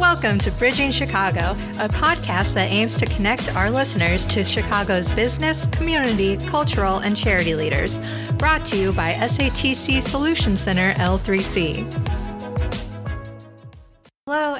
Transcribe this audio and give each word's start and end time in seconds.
Welcome 0.00 0.40
to 0.40 0.50
Bridging 0.50 0.90
Chicago, 0.90 1.52
a 1.78 1.88
podcast 1.88 2.54
that 2.54 2.72
aims 2.72 2.96
to 2.96 3.06
connect 3.06 3.54
our 3.54 3.70
listeners 3.70 4.26
to 4.26 4.44
Chicago's 4.44 5.08
business, 5.10 5.66
community, 5.66 6.36
cultural, 6.48 6.98
and 6.98 7.16
charity 7.16 7.54
leaders. 7.54 7.98
Brought 8.32 8.66
to 8.66 8.76
you 8.76 8.92
by 8.92 9.12
SATC 9.12 10.02
Solution 10.02 10.56
Center 10.56 10.92
L3C. 10.94 12.13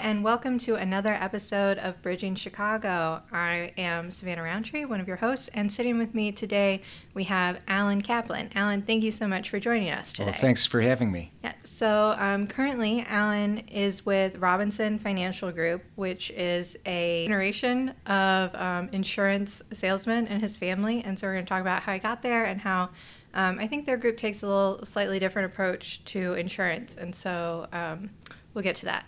And 0.04 0.22
welcome 0.22 0.58
to 0.58 0.74
another 0.74 1.15
episode 1.15 1.78
of 1.78 2.03
Bridging 2.03 2.35
Chicago. 2.35 3.22
I 3.33 3.72
am 3.78 4.10
Savannah 4.10 4.42
Roundtree, 4.42 4.85
one 4.85 5.01
of 5.01 5.08
your 5.08 5.17
hosts, 5.17 5.49
and 5.54 5.72
sitting 5.72 5.96
with 5.96 6.15
me 6.15 6.31
today 6.31 6.83
we 7.15 7.24
have 7.24 7.58
Alan 7.67 8.03
Kaplan. 8.03 8.51
Alan, 8.54 8.82
thank 8.82 9.03
you 9.03 9.10
so 9.10 9.27
much 9.27 9.49
for 9.49 9.59
joining 9.59 9.88
us 9.88 10.13
today. 10.13 10.24
Well, 10.27 10.35
thanks 10.35 10.67
for 10.67 10.82
having 10.82 11.10
me. 11.10 11.32
Yeah, 11.42 11.54
so 11.64 12.14
um, 12.19 12.46
currently 12.46 13.03
Alan 13.09 13.60
is 13.60 14.04
with 14.04 14.37
Robinson 14.37 14.99
Financial 14.99 15.51
Group, 15.51 15.82
which 15.95 16.30
is 16.32 16.77
a 16.84 17.24
generation 17.24 17.95
of 18.05 18.55
um, 18.56 18.91
insurance 18.92 19.62
salesmen 19.73 20.27
and 20.27 20.42
his 20.42 20.55
family, 20.55 21.02
and 21.02 21.18
so 21.18 21.27
we're 21.27 21.32
going 21.32 21.46
to 21.46 21.48
talk 21.48 21.62
about 21.62 21.82
how 21.84 21.95
he 21.95 21.98
got 21.98 22.20
there 22.20 22.45
and 22.45 22.60
how. 22.60 22.91
Um, 23.32 23.59
I 23.59 23.66
think 23.66 23.86
their 23.86 23.96
group 23.96 24.18
takes 24.18 24.42
a 24.42 24.46
little 24.46 24.84
slightly 24.84 25.18
different 25.18 25.46
approach 25.46 26.05
to 26.05 26.34
insurance, 26.34 26.95
and 26.95 27.14
so 27.14 27.68
um, 27.73 28.10
we'll 28.52 28.62
get 28.62 28.77
to 28.77 28.84
that. 28.84 29.06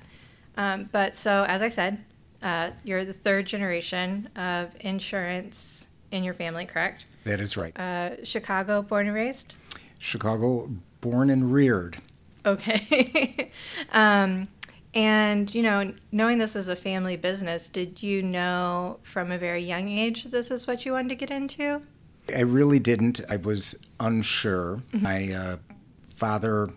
Um, 0.56 0.88
but 0.92 1.16
so, 1.16 1.44
as 1.48 1.62
I 1.62 1.68
said, 1.68 2.04
uh, 2.42 2.70
you're 2.84 3.04
the 3.04 3.12
third 3.12 3.46
generation 3.46 4.28
of 4.36 4.70
insurance 4.80 5.86
in 6.10 6.24
your 6.24 6.34
family, 6.34 6.66
correct? 6.66 7.06
That 7.24 7.40
is 7.40 7.56
right. 7.56 7.78
Uh, 7.78 8.24
Chicago 8.24 8.82
born 8.82 9.06
and 9.06 9.14
raised? 9.14 9.54
Chicago 9.98 10.70
born 11.00 11.30
and 11.30 11.52
reared. 11.52 11.98
Okay. 12.44 13.50
um, 13.92 14.48
and, 14.94 15.54
you 15.54 15.62
know, 15.62 15.92
knowing 16.12 16.38
this 16.38 16.56
is 16.56 16.68
a 16.68 16.76
family 16.76 17.16
business, 17.16 17.68
did 17.68 18.02
you 18.02 18.22
know 18.22 18.98
from 19.02 19.30
a 19.30 19.38
very 19.38 19.62
young 19.62 19.88
age 19.88 20.24
this 20.24 20.50
is 20.50 20.66
what 20.66 20.86
you 20.86 20.92
wanted 20.92 21.10
to 21.10 21.14
get 21.16 21.30
into? 21.30 21.82
I 22.34 22.40
really 22.40 22.78
didn't. 22.78 23.20
I 23.28 23.36
was 23.36 23.76
unsure. 24.00 24.82
Mm-hmm. 24.92 25.02
My 25.02 25.32
uh, 25.32 25.56
father 26.14 26.70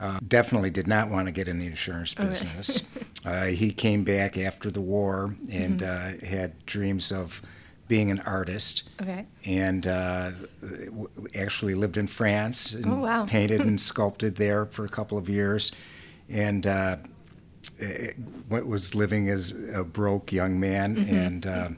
uh, 0.00 0.18
definitely 0.26 0.70
did 0.70 0.86
not 0.86 1.10
want 1.10 1.26
to 1.26 1.32
get 1.32 1.46
in 1.46 1.58
the 1.58 1.66
insurance 1.66 2.14
business. 2.14 2.82
uh, 3.24 3.44
he 3.44 3.70
came 3.70 4.02
back 4.02 4.38
after 4.38 4.70
the 4.70 4.80
war 4.80 5.34
and 5.50 5.80
mm-hmm. 5.80 6.24
uh, 6.24 6.26
had 6.26 6.64
dreams 6.64 7.12
of 7.12 7.42
being 7.86 8.10
an 8.10 8.20
artist. 8.20 8.88
Okay. 9.02 9.26
And 9.44 9.86
uh, 9.86 10.30
w- 10.62 11.10
actually 11.34 11.74
lived 11.74 11.96
in 11.96 12.06
France 12.06 12.72
and 12.72 12.86
oh, 12.86 12.94
wow. 12.96 13.26
painted 13.28 13.60
and 13.60 13.80
sculpted 13.80 14.36
there 14.36 14.64
for 14.64 14.84
a 14.84 14.88
couple 14.88 15.18
of 15.18 15.28
years. 15.28 15.72
And 16.30 16.66
uh, 16.66 16.96
was 18.48 18.94
living 18.94 19.28
as 19.28 19.52
a 19.74 19.84
broke 19.84 20.32
young 20.32 20.58
man. 20.58 20.96
Mm-hmm. 20.96 21.14
And 21.14 21.46
uh, 21.46 21.68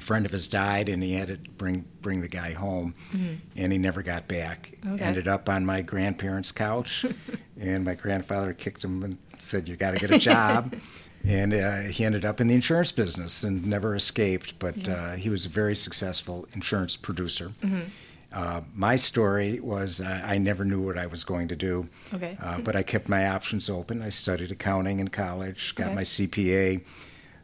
a 0.00 0.02
friend 0.02 0.24
of 0.24 0.32
his 0.32 0.48
died, 0.48 0.88
and 0.88 1.02
he 1.02 1.12
had 1.12 1.28
to 1.28 1.36
bring 1.52 1.84
bring 2.00 2.22
the 2.22 2.28
guy 2.28 2.52
home, 2.52 2.94
mm-hmm. 3.12 3.34
and 3.54 3.72
he 3.72 3.78
never 3.78 4.02
got 4.02 4.26
back. 4.26 4.72
Okay. 4.86 5.04
Ended 5.04 5.28
up 5.28 5.48
on 5.48 5.64
my 5.66 5.82
grandparents' 5.82 6.52
couch, 6.52 7.04
and 7.60 7.84
my 7.84 7.94
grandfather 7.94 8.54
kicked 8.54 8.82
him 8.82 9.02
and 9.04 9.18
said, 9.38 9.68
"You 9.68 9.76
got 9.76 9.92
to 9.92 9.98
get 9.98 10.10
a 10.10 10.18
job." 10.18 10.74
and 11.24 11.52
uh, 11.52 11.80
he 11.82 12.04
ended 12.04 12.24
up 12.24 12.40
in 12.40 12.46
the 12.48 12.54
insurance 12.54 12.92
business 12.92 13.44
and 13.44 13.66
never 13.66 13.94
escaped. 13.94 14.58
But 14.58 14.88
yeah. 14.88 14.94
uh, 14.94 15.16
he 15.16 15.28
was 15.28 15.44
a 15.44 15.50
very 15.50 15.76
successful 15.76 16.48
insurance 16.54 16.96
producer. 16.96 17.52
Mm-hmm. 17.62 17.80
Uh, 18.32 18.62
my 18.74 18.96
story 18.96 19.60
was 19.60 20.00
uh, 20.00 20.22
I 20.24 20.38
never 20.38 20.64
knew 20.64 20.80
what 20.80 20.96
I 20.96 21.06
was 21.06 21.24
going 21.24 21.48
to 21.48 21.56
do, 21.56 21.88
okay. 22.14 22.38
Uh, 22.40 22.60
but 22.60 22.74
I 22.74 22.82
kept 22.82 23.08
my 23.08 23.28
options 23.28 23.68
open. 23.68 24.02
I 24.02 24.08
studied 24.08 24.50
accounting 24.50 25.00
in 25.00 25.08
college, 25.08 25.74
got 25.74 25.88
okay. 25.88 25.94
my 25.96 26.02
CPA, 26.02 26.84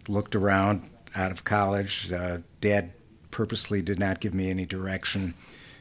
looked 0.09 0.37
around, 0.37 0.89
out 1.17 1.33
of 1.33 1.43
college. 1.43 2.13
Uh, 2.13 2.39
Dad 2.61 2.93
purposely 3.31 3.83
did 3.83 3.99
not 3.99 4.21
give 4.21 4.35
me 4.35 4.51
any 4.51 4.67
direction. 4.67 5.35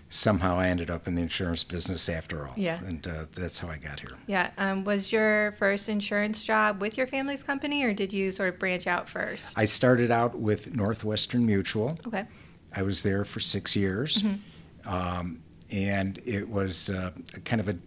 Somehow 0.10 0.58
I 0.58 0.68
ended 0.68 0.90
up 0.90 1.08
in 1.08 1.16
the 1.16 1.22
insurance 1.22 1.64
business 1.64 2.08
after 2.08 2.48
all. 2.48 2.54
Yeah. 2.56 2.80
And 2.84 3.06
uh, 3.06 3.26
that's 3.34 3.60
how 3.60 3.68
I 3.68 3.78
got 3.78 4.00
here. 4.00 4.14
Yeah. 4.28 4.52
Um, 4.58 4.84
was 4.86 5.12
your 5.12 5.54
first 5.60 5.90
insurance 5.90 6.44
job 6.44 6.80
with 6.80 6.98
your 6.98 7.06
family's 7.06 7.44
company, 7.44 7.84
or 7.84 7.94
did 7.94 8.14
you 8.14 8.32
sort 8.32 8.54
of 8.54 8.60
branch 8.60 8.88
out 8.88 9.10
first? 9.10 9.46
I 9.58 9.66
started 9.66 10.12
out 10.12 10.38
with 10.38 10.74
Northwestern 10.74 11.46
Mutual. 11.46 12.00
Okay. 12.08 12.26
I 12.74 12.84
was 12.84 13.04
there 13.04 13.26
for 13.26 13.40
six 13.40 13.76
years. 13.76 14.22
Mm-hmm. 14.22 14.90
Um, 14.94 15.42
and 15.72 16.22
it 16.26 16.48
was 16.48 16.90
uh, 16.90 17.12
kind 17.44 17.60
of 17.60 17.70
a 17.70 17.78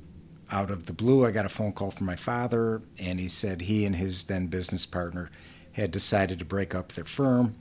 out 0.51 0.71
of 0.71 0.87
the 0.87 0.93
blue, 0.93 1.27
I 1.27 1.31
got 1.31 1.45
a 1.45 1.51
phone 1.51 1.73
call 1.73 1.91
from 1.91 2.07
my 2.07 2.17
father, 2.17 2.81
and 2.99 3.21
he 3.21 3.29
said 3.29 3.61
he 3.61 3.85
and 3.85 3.95
his 3.95 4.25
then 4.25 4.47
business 4.47 4.87
partner 4.87 5.31
had 5.79 5.91
decided 5.93 6.39
to 6.41 6.45
break 6.45 6.75
up 6.75 6.93
their 6.93 7.05
firm, 7.05 7.55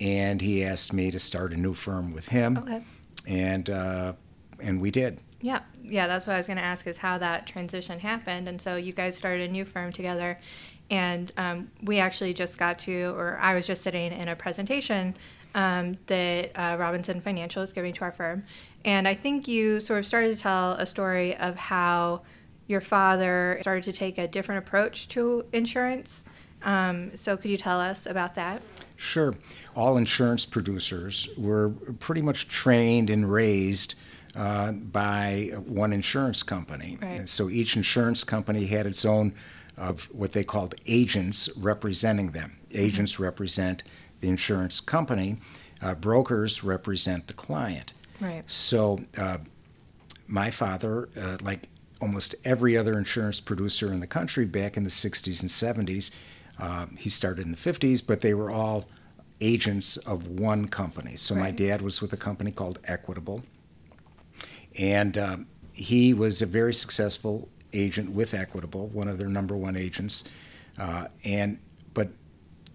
and 0.00 0.40
he 0.40 0.64
asked 0.64 0.92
me 0.92 1.10
to 1.10 1.18
start 1.18 1.52
a 1.52 1.56
new 1.56 1.74
firm 1.74 2.12
with 2.12 2.28
him. 2.28 2.58
Okay. 2.58 2.82
And 3.26 3.70
uh, 3.70 4.12
and 4.60 4.80
we 4.80 4.90
did. 4.90 5.20
Yeah, 5.40 5.60
yeah. 5.82 6.06
That's 6.06 6.26
what 6.26 6.34
I 6.34 6.36
was 6.38 6.46
going 6.46 6.58
to 6.58 6.64
ask 6.64 6.86
is 6.86 6.98
how 6.98 7.18
that 7.18 7.46
transition 7.46 8.00
happened, 8.00 8.48
and 8.48 8.60
so 8.60 8.76
you 8.76 8.92
guys 8.92 9.16
started 9.16 9.48
a 9.48 9.52
new 9.52 9.64
firm 9.64 9.92
together, 9.92 10.38
and 10.90 11.32
um, 11.36 11.70
we 11.82 11.98
actually 11.98 12.34
just 12.34 12.58
got 12.58 12.78
to, 12.80 13.14
or 13.16 13.38
I 13.40 13.54
was 13.54 13.66
just 13.66 13.82
sitting 13.82 14.12
in 14.12 14.28
a 14.28 14.36
presentation 14.36 15.16
um, 15.54 15.98
that 16.06 16.52
uh, 16.54 16.76
Robinson 16.78 17.20
Financial 17.20 17.62
is 17.62 17.72
giving 17.72 17.92
to 17.94 18.02
our 18.02 18.12
firm, 18.12 18.44
and 18.84 19.06
I 19.06 19.14
think 19.14 19.46
you 19.46 19.80
sort 19.80 19.98
of 19.98 20.06
started 20.06 20.36
to 20.36 20.40
tell 20.40 20.72
a 20.72 20.86
story 20.86 21.36
of 21.36 21.56
how 21.56 22.22
your 22.66 22.80
father 22.80 23.58
started 23.60 23.84
to 23.84 23.92
take 23.92 24.18
a 24.18 24.26
different 24.26 24.66
approach 24.66 25.06
to 25.08 25.44
insurance 25.52 26.24
um, 26.66 27.14
so, 27.14 27.36
could 27.36 27.50
you 27.50 27.56
tell 27.56 27.80
us 27.80 28.06
about 28.06 28.34
that? 28.34 28.60
Sure. 28.96 29.34
All 29.76 29.96
insurance 29.96 30.44
producers 30.44 31.28
were 31.38 31.70
pretty 32.00 32.22
much 32.22 32.48
trained 32.48 33.08
and 33.08 33.30
raised 33.30 33.94
uh, 34.34 34.72
by 34.72 35.52
one 35.64 35.92
insurance 35.92 36.42
company. 36.42 36.98
Right. 37.00 37.20
And 37.20 37.28
so 37.28 37.48
each 37.48 37.76
insurance 37.76 38.24
company 38.24 38.66
had 38.66 38.86
its 38.86 39.04
own 39.04 39.32
of 39.76 40.04
what 40.12 40.32
they 40.32 40.44
called 40.44 40.74
agents 40.86 41.48
representing 41.56 42.32
them. 42.32 42.56
Mm-hmm. 42.68 42.78
Agents 42.78 43.14
mm-hmm. 43.14 43.22
represent 43.22 43.82
the 44.20 44.28
insurance 44.28 44.80
company. 44.80 45.36
Uh, 45.80 45.94
brokers 45.94 46.64
represent 46.64 47.28
the 47.28 47.34
client. 47.34 47.92
Right. 48.20 48.42
So 48.46 48.98
uh, 49.16 49.38
my 50.26 50.50
father, 50.50 51.08
uh, 51.16 51.36
like 51.42 51.68
almost 52.00 52.34
every 52.44 52.76
other 52.76 52.98
insurance 52.98 53.40
producer 53.40 53.92
in 53.92 54.00
the 54.00 54.06
country 54.06 54.44
back 54.44 54.76
in 54.76 54.84
the 54.84 54.90
60s 54.90 55.42
and 55.42 55.50
70s, 55.88 56.10
um, 56.58 56.96
he 56.96 57.10
started 57.10 57.44
in 57.44 57.52
the 57.52 57.58
50s, 57.58 58.06
but 58.06 58.20
they 58.20 58.34
were 58.34 58.50
all 58.50 58.86
agents 59.40 59.96
of 59.98 60.28
one 60.28 60.68
company. 60.68 61.16
So 61.16 61.34
right. 61.34 61.42
my 61.42 61.50
dad 61.50 61.82
was 61.82 62.00
with 62.00 62.12
a 62.12 62.16
company 62.16 62.50
called 62.50 62.78
Equitable, 62.84 63.42
and 64.78 65.18
um, 65.18 65.46
he 65.72 66.14
was 66.14 66.40
a 66.42 66.46
very 66.46 66.72
successful 66.72 67.48
agent 67.72 68.10
with 68.10 68.32
Equitable, 68.32 68.88
one 68.88 69.08
of 69.08 69.18
their 69.18 69.28
number 69.28 69.56
one 69.56 69.76
agents. 69.76 70.24
Uh, 70.78 71.08
and 71.24 71.58
but 71.94 72.10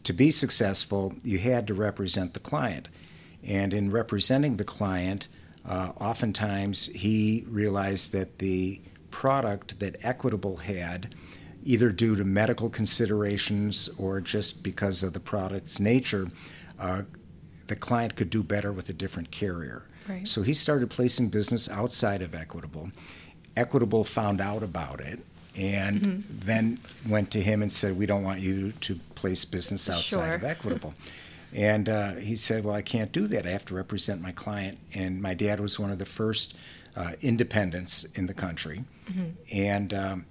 to 0.04 0.14
be 0.14 0.32
successful, 0.32 1.14
you 1.24 1.40
had 1.40 1.68
to 1.68 1.74
represent 1.74 2.34
the 2.34 2.40
client, 2.40 2.90
and 3.44 3.74
in 3.74 3.92
representing 3.92 4.58
the 4.58 4.64
client, 4.64 5.28
uh, 5.68 5.92
oftentimes 6.00 6.88
he 6.88 7.46
realized 7.48 8.14
that 8.14 8.40
the 8.40 8.82
product 9.12 9.80
that 9.80 9.96
Equitable 10.02 10.58
had 10.58 11.14
either 11.64 11.92
due 11.92 12.16
to 12.16 12.24
medical 12.24 12.70
considerations 12.70 13.90
or 13.98 14.22
just 14.22 14.64
because 14.64 15.04
of 15.04 15.14
the 15.14 15.20
product's 15.20 15.80
nature, 15.80 16.30
uh, 16.80 17.04
the 17.68 17.76
client 17.76 18.16
could 18.16 18.30
do 18.30 18.44
better 18.44 18.72
with 18.72 18.90
a 18.90 18.94
different 18.94 19.32
carrier. 19.32 19.84
Right. 20.08 20.28
So 20.28 20.42
he 20.42 20.54
started 20.54 20.90
placing 20.90 21.30
business 21.30 21.70
outside 21.70 22.22
of 22.22 22.34
Equitable. 22.34 22.92
Equitable 23.56 24.04
found 24.04 24.42
out 24.42 24.64
about 24.64 25.00
it 25.00 25.20
and 25.56 26.02
mm-hmm. 26.02 26.40
then 26.46 26.80
went 27.08 27.32
to 27.32 27.42
him 27.42 27.62
and 27.62 27.72
said, 27.72 27.98
We 27.98 28.06
don't 28.06 28.24
want 28.24 28.40
you 28.40 28.72
to 28.72 28.96
place 29.16 29.46
business 29.46 29.90
outside 29.90 30.26
sure. 30.26 30.36
of 30.36 30.44
Equitable. 30.44 30.94
and 31.54 31.90
uh, 31.90 32.14
he 32.16 32.36
said, 32.36 32.64
Well, 32.64 32.76
I 32.76 32.82
can't 32.82 33.12
do 33.12 33.28
that. 33.28 33.46
I 33.46 33.50
have 33.50 33.66
to 33.66 33.76
represent 33.76 34.22
my 34.22 34.32
client. 34.32 34.80
And 34.94 35.22
my 35.22 35.34
dad 35.34 35.60
was 35.60 35.80
one 35.80 35.92
of 35.92 36.00
the 36.00 36.06
first 36.06 36.56
uh, 36.96 37.14
independents 37.22 38.04
in 38.04 38.26
the 38.26 38.34
country. 38.34 38.84
Mm-hmm. 39.10 39.30
And 39.52 39.94
um, 39.94 40.26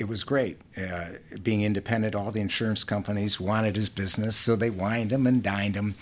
it 0.00 0.08
was 0.08 0.24
great. 0.24 0.58
Uh, 0.76 1.10
being 1.42 1.60
independent, 1.60 2.14
all 2.14 2.30
the 2.30 2.40
insurance 2.40 2.84
companies 2.84 3.38
wanted 3.38 3.76
his 3.76 3.90
business, 3.90 4.34
so 4.34 4.56
they 4.56 4.70
wined 4.70 5.12
him 5.12 5.26
and 5.26 5.42
dined 5.42 5.76
him. 5.76 5.94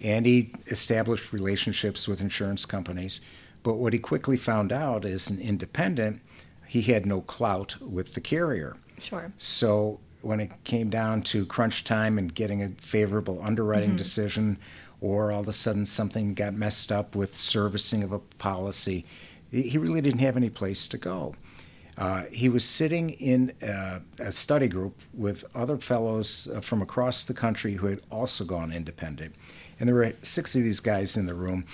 And 0.00 0.26
he 0.26 0.50
established 0.66 1.32
relationships 1.32 2.08
with 2.08 2.20
insurance 2.20 2.66
companies. 2.66 3.20
But 3.62 3.74
what 3.74 3.92
he 3.92 4.00
quickly 4.00 4.36
found 4.36 4.72
out 4.72 5.04
as 5.04 5.30
an 5.30 5.40
independent, 5.40 6.20
he 6.66 6.82
had 6.82 7.06
no 7.06 7.20
clout 7.20 7.76
with 7.80 8.14
the 8.14 8.20
carrier. 8.20 8.76
Sure. 8.98 9.32
So 9.36 10.00
when 10.20 10.40
it 10.40 10.50
came 10.64 10.90
down 10.90 11.22
to 11.22 11.46
crunch 11.46 11.84
time 11.84 12.18
and 12.18 12.34
getting 12.34 12.60
a 12.60 12.70
favorable 12.70 13.40
underwriting 13.40 13.90
mm-hmm. 13.90 13.98
decision, 13.98 14.58
or 15.00 15.30
all 15.30 15.42
of 15.42 15.48
a 15.48 15.52
sudden 15.52 15.86
something 15.86 16.34
got 16.34 16.54
messed 16.54 16.90
up 16.90 17.14
with 17.14 17.36
servicing 17.36 18.02
of 18.02 18.10
a 18.10 18.18
policy, 18.18 19.06
he 19.52 19.78
really 19.78 20.00
didn't 20.00 20.18
have 20.18 20.36
any 20.36 20.50
place 20.50 20.88
to 20.88 20.98
go. 20.98 21.36
Uh, 21.96 22.24
he 22.32 22.48
was 22.48 22.64
sitting 22.64 23.10
in 23.10 23.52
a, 23.62 24.00
a, 24.18 24.32
study 24.32 24.66
group 24.66 24.98
with 25.12 25.44
other 25.54 25.76
fellows 25.78 26.48
uh, 26.52 26.60
from 26.60 26.82
across 26.82 27.22
the 27.22 27.34
country 27.34 27.74
who 27.74 27.86
had 27.86 28.00
also 28.10 28.44
gone 28.44 28.72
independent. 28.72 29.34
And 29.78 29.88
there 29.88 29.94
were 29.94 30.12
six 30.22 30.56
of 30.56 30.62
these 30.62 30.80
guys 30.80 31.16
in 31.16 31.26
the 31.26 31.34
room. 31.34 31.66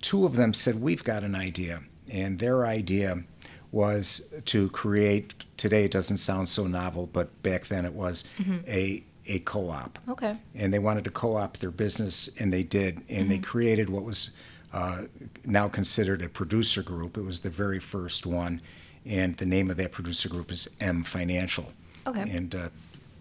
Two 0.00 0.24
of 0.24 0.36
them 0.36 0.54
said, 0.54 0.80
We've 0.80 1.04
got 1.04 1.22
an 1.22 1.34
idea. 1.34 1.82
And 2.10 2.38
their 2.38 2.66
idea 2.66 3.24
was 3.70 4.32
to 4.46 4.70
create, 4.70 5.44
today 5.58 5.84
it 5.84 5.90
doesn't 5.90 6.16
sound 6.16 6.48
so 6.48 6.66
novel, 6.66 7.06
but 7.06 7.42
back 7.42 7.66
then 7.66 7.84
it 7.84 7.92
was, 7.92 8.24
mm-hmm. 8.38 8.58
a 8.66 9.04
a 9.28 9.40
co-op. 9.40 9.98
Okay. 10.08 10.34
And 10.54 10.72
they 10.72 10.78
wanted 10.78 11.04
to 11.04 11.10
co-op 11.10 11.58
their 11.58 11.70
business, 11.70 12.28
and 12.38 12.52
they 12.52 12.62
did. 12.62 12.96
And 12.96 13.06
mm-hmm. 13.06 13.28
they 13.28 13.38
created 13.38 13.90
what 13.90 14.04
was 14.04 14.30
uh, 14.72 15.02
now 15.44 15.68
considered 15.68 16.22
a 16.22 16.28
producer 16.28 16.82
group. 16.82 17.16
It 17.16 17.22
was 17.22 17.40
the 17.40 17.50
very 17.50 17.78
first 17.78 18.26
one, 18.26 18.60
and 19.06 19.36
the 19.36 19.46
name 19.46 19.70
of 19.70 19.76
that 19.76 19.92
producer 19.92 20.28
group 20.28 20.50
is 20.50 20.68
M 20.80 21.04
Financial. 21.04 21.72
Okay. 22.06 22.20
And 22.20 22.54
uh, 22.54 22.68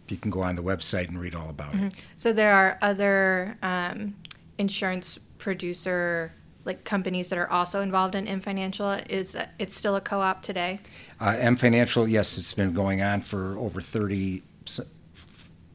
you 0.08 0.18
can 0.18 0.32
go 0.32 0.42
on 0.42 0.56
the 0.56 0.64
website 0.64 1.08
and 1.08 1.20
read 1.20 1.36
all 1.36 1.50
about 1.50 1.74
mm-hmm. 1.74 1.88
it. 1.88 1.96
So 2.16 2.34
there 2.34 2.54
are 2.54 2.78
other 2.82 3.58
um, 3.62 4.16
insurance 4.58 5.20
producer 5.38 6.32
like 6.66 6.84
companies 6.84 7.30
that 7.30 7.40
are 7.40 7.50
also 7.50 7.82
involved 7.82 8.16
in 8.16 8.28
M 8.28 8.42
Financial. 8.42 8.92
Is 8.92 9.36
it's 9.58 9.76
still 9.76 9.96
a 9.96 10.02
co-op 10.02 10.44
today? 10.44 10.80
Uh, 11.20 11.36
M 11.38 11.56
Financial, 11.56 12.08
yes, 12.08 12.38
it's 12.38 12.54
been 12.54 12.74
going 12.74 13.02
on 13.02 13.22
for 13.22 13.58
over 13.58 13.82
30, 13.82 14.44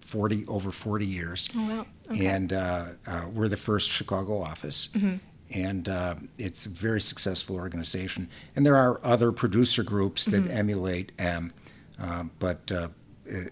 40 0.01 0.47
over 0.47 0.71
40 0.71 1.07
years. 1.07 1.49
Oh, 1.57 1.69
wow. 1.69 1.87
Okay. 2.11 2.27
And 2.27 2.53
uh, 2.53 2.87
uh, 3.07 3.23
we're 3.33 3.49
the 3.49 3.57
first 3.57 3.91
Chicago 3.91 4.43
office. 4.43 4.89
Mm-hmm 4.89 5.17
and 5.53 5.89
uh, 5.89 6.15
it's 6.39 6.67
a 6.67 6.69
very 6.69 7.01
successful 7.01 7.57
organization. 7.57 8.29
And 8.57 8.65
there 8.65 8.77
are 8.77 9.01
other 9.05 9.33
producer 9.33 9.83
groups 9.83 10.25
that 10.27 10.43
mm-hmm. 10.43 10.57
emulate 10.57 11.13
M, 11.19 11.53
uh, 12.01 12.25
but 12.39 12.71
uh, 12.73 12.89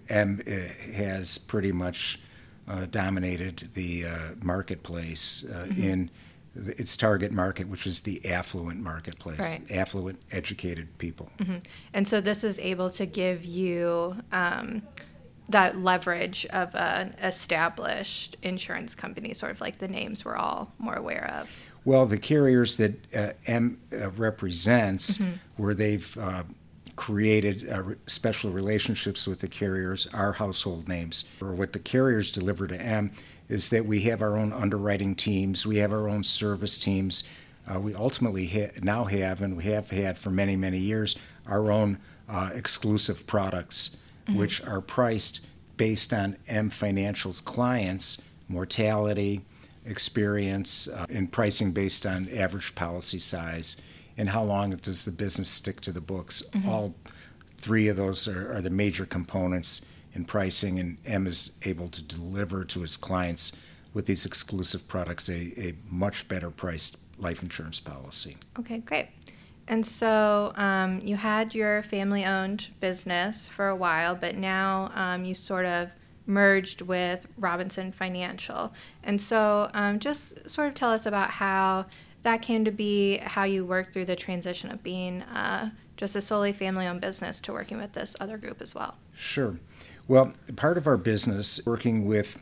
M 0.09 0.43
uh, 0.47 0.51
has 0.95 1.39
pretty 1.39 1.73
much 1.73 2.21
uh, 2.69 2.87
dominated 2.91 3.71
the 3.75 4.07
uh, 4.07 4.19
marketplace 4.43 5.45
mm-hmm. 5.49 5.83
in 5.83 6.11
its 6.55 6.97
target 6.97 7.33
market, 7.33 7.69
which 7.69 7.87
is 7.87 8.01
the 8.01 8.25
affluent 8.27 8.81
marketplace, 8.81 9.39
right. 9.39 9.71
affluent, 9.71 10.21
educated 10.33 10.99
people. 10.99 11.31
Mm-hmm. 11.39 11.59
And 11.95 12.09
so 12.09 12.21
this 12.21 12.45
is 12.45 12.59
able 12.59 12.91
to 12.91 13.07
give 13.07 13.45
you. 13.45 14.17
Um, 14.33 14.83
that 15.51 15.77
leverage 15.81 16.47
of 16.47 16.75
an 16.77 17.15
established 17.21 18.37
insurance 18.43 18.95
company, 18.95 19.35
sort 19.35 19.51
of 19.51 19.61
like 19.61 19.79
the 19.79 19.89
names 19.89 20.25
we're 20.25 20.37
all 20.37 20.73
more 20.79 20.95
aware 20.95 21.29
of. 21.41 21.51
Well, 21.85 22.07
the 22.07 22.19
carriers 22.19 22.77
that 22.77 23.15
uh, 23.15 23.33
M 23.47 23.81
uh, 23.93 24.11
represents, 24.11 25.19
mm-hmm. 25.19 25.33
where 25.57 25.75
they've 25.75 26.19
uh, 26.19 26.43
created 26.97 27.69
uh, 27.69 27.83
special 28.07 28.51
relationships 28.51 29.27
with 29.27 29.41
the 29.41 29.49
carriers, 29.49 30.07
are 30.13 30.33
household 30.33 30.89
names. 30.89 31.25
Or 31.41 31.53
what 31.53 31.73
the 31.73 31.79
carriers 31.79 32.31
deliver 32.31 32.67
to 32.67 32.81
M 32.81 33.13
is 33.49 33.71
that 33.71 33.87
we 33.87 34.03
have 34.03 34.23
our 34.23 34.37
own 34.37 34.53
underwriting 34.53 35.15
teams, 35.15 35.67
we 35.67 35.79
have 35.79 35.93
our 35.93 36.09
own 36.09 36.23
service 36.23 36.79
teams. 36.79 37.25
Uh, 37.69 37.79
we 37.79 37.95
ultimately 37.95 38.47
ha- 38.47 38.73
now 38.83 39.05
have, 39.05 39.43
and 39.43 39.57
we 39.57 39.65
have 39.65 39.91
had 39.91 40.19
for 40.19 40.31
many, 40.31 40.57
many 40.57 40.79
years, 40.79 41.17
our 41.47 41.71
own 41.71 41.99
uh, 42.29 42.51
exclusive 42.55 43.27
products, 43.27 43.97
mm-hmm. 44.27 44.39
which 44.39 44.63
are 44.65 44.81
priced 44.81 45.47
based 45.77 46.13
on 46.13 46.37
M 46.49 46.69
Financial's 46.69 47.41
clients' 47.41 48.21
mortality, 48.49 49.43
experience 49.85 50.89
uh, 50.89 51.07
in 51.09 51.27
pricing 51.27 51.73
based 51.73 52.07
on 52.07 52.29
average 52.31 52.75
policy 52.75 53.19
size 53.19 53.77
and 54.17 54.29
how 54.29 54.43
long 54.43 54.71
does 54.77 55.05
the 55.05 55.11
business 55.11 55.49
stick 55.49 55.81
to 55.81 55.93
the 55.93 56.01
books. 56.01 56.43
Mm-hmm. 56.53 56.69
All 56.69 56.95
three 57.57 57.89
of 57.89 57.97
those 57.97 58.29
are, 58.29 58.55
are, 58.55 58.61
the 58.61 58.71
major 58.71 59.07
components 59.07 59.81
in 60.15 60.25
pricing, 60.25 60.79
and 60.79 60.99
M 61.07 61.27
is 61.27 61.53
able 61.65 61.89
to 61.89 62.03
deliver 62.03 62.65
to 62.65 62.83
its 62.83 62.97
clients 62.97 63.53
with 63.95 64.07
these 64.07 64.27
exclusive 64.27 64.87
products 64.89 65.29
a, 65.29 65.53
a 65.59 65.75
much 65.89 66.29
better 66.29 66.51
priced 66.51 66.99
life 67.19 67.43
insurance 67.43 67.81
policy. 67.81 68.37
Okay, 68.59 68.79
great. 68.79 69.09
And 69.69 69.87
so 69.87 70.53
um, 70.57 71.01
you 71.01 71.17
had 71.17 71.55
your 71.55 71.83
family 71.85 72.25
owned 72.25 72.69
business 72.81 73.49
for 73.49 73.69
a 73.69 73.77
while, 73.77 74.15
but 74.15 74.37
now 74.37 74.91
um, 74.95 75.25
you 75.25 75.35
sort 75.35 75.65
of 75.65 75.91
merged 76.27 76.83
with 76.83 77.27
Robinson 77.37 77.93
Financial. 77.93 78.73
And 79.03 79.21
so, 79.21 79.71
um, 79.75 79.99
just 79.99 80.49
sort 80.49 80.69
of 80.69 80.75
tell 80.75 80.91
us 80.91 81.07
about 81.07 81.31
how 81.31 81.87
that 82.23 82.43
came 82.43 82.65
to 82.65 82.71
be, 82.71 83.19
how 83.19 83.45
you 83.45 83.65
worked 83.65 83.93
through 83.93 84.05
the 84.05 84.17
transition 84.17 84.71
of 84.71 84.83
being 84.83 85.23
uh, 85.23 85.71
just 85.97 86.17
a 86.17 86.21
solely 86.21 86.53
family 86.53 86.87
owned 86.87 87.01
business 87.01 87.41
to 87.43 87.53
working 87.53 87.79
with 87.79 87.93
this 87.93 88.17
other 88.21 88.37
group 88.37 88.61
as 88.61 88.75
well. 88.75 88.97
Sure. 89.15 89.59
Well, 90.09 90.33
part 90.57 90.77
of 90.77 90.87
our 90.87 90.97
business, 90.97 91.61
working 91.67 92.07
with 92.07 92.41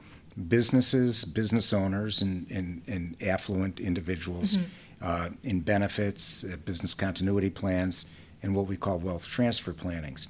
businesses, 0.49 1.25
business 1.25 1.73
owners, 1.73 2.23
and, 2.23 2.51
and, 2.51 2.83
and 2.87 3.17
affluent 3.21 3.81
individuals 3.81 4.57
mm-hmm. 4.57 4.67
uh, 5.03 5.31
in 5.43 5.61
benefits, 5.61 6.45
uh, 6.45 6.57
business 6.65 6.95
continuity 6.95 7.51
plans, 7.51 8.07
and 8.43 8.55
what 8.55 8.67
we 8.67 8.77
call 8.77 8.99
wealth 8.99 9.27
transfer 9.27 9.73
plannings. 9.73 10.29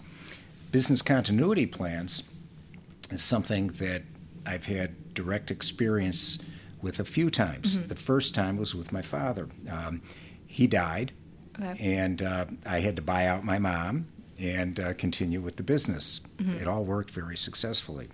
Business 0.73 1.03
continuity 1.03 1.67
plans 1.67 2.31
is 3.11 3.23
something 3.23 3.69
that 3.69 4.03
I've 4.47 4.67
had 4.67 5.15
direct 5.15 5.51
experience 5.51 6.39
with 6.81 7.01
a 7.01 7.05
few 7.05 7.31
times. 7.31 7.77
Mm-hmm. 7.77 7.89
The 7.89 7.97
first 7.97 8.35
time 8.35 8.57
was 8.57 8.75
with 8.75 8.93
my 8.93 9.03
father. 9.03 9.49
Um, 9.71 10.03
he 10.47 10.67
died, 10.67 11.13
okay. 11.61 11.77
and 11.81 12.23
uh, 12.23 12.47
I 12.65 12.81
had 12.81 12.97
to 12.97 13.03
buy 13.03 13.27
out 13.27 13.45
my 13.45 13.59
mom 13.59 14.07
and 14.39 14.79
uh, 14.79 14.95
continue 14.95 15.41
with 15.41 15.57
the 15.57 15.63
business. 15.63 16.21
Mm-hmm. 16.37 16.59
It 16.59 16.69
all 16.69 16.85
worked 16.85 17.11
very 17.11 17.37
successfully. 17.37 18.09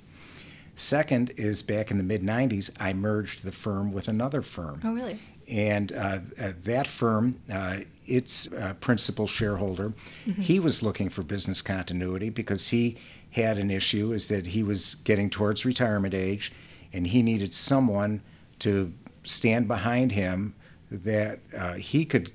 Second 0.76 1.32
is 1.36 1.62
back 1.62 1.90
in 1.90 1.98
the 1.98 2.04
mid 2.04 2.22
90s, 2.22 2.70
I 2.80 2.92
merged 2.92 3.44
the 3.44 3.52
firm 3.52 3.92
with 3.92 4.08
another 4.08 4.42
firm. 4.42 4.80
Oh, 4.82 4.92
really? 4.92 5.20
And 5.46 5.92
uh, 5.92 6.20
uh 6.40 6.52
that 6.64 6.86
firm, 6.86 7.38
uh, 7.52 7.78
its 8.06 8.50
uh, 8.52 8.74
principal 8.80 9.26
shareholder, 9.26 9.92
mm-hmm. 10.26 10.40
he 10.40 10.58
was 10.58 10.82
looking 10.82 11.10
for 11.10 11.22
business 11.22 11.62
continuity 11.62 12.30
because 12.30 12.68
he 12.68 12.96
had 13.34 13.58
an 13.58 13.68
issue 13.68 14.12
is 14.12 14.28
that 14.28 14.46
he 14.46 14.62
was 14.62 14.94
getting 14.94 15.28
towards 15.28 15.64
retirement 15.64 16.14
age 16.14 16.52
and 16.92 17.08
he 17.08 17.20
needed 17.20 17.52
someone 17.52 18.22
to 18.60 18.92
stand 19.24 19.66
behind 19.66 20.12
him 20.12 20.54
that 20.88 21.40
uh, 21.56 21.74
he 21.74 22.04
could 22.04 22.30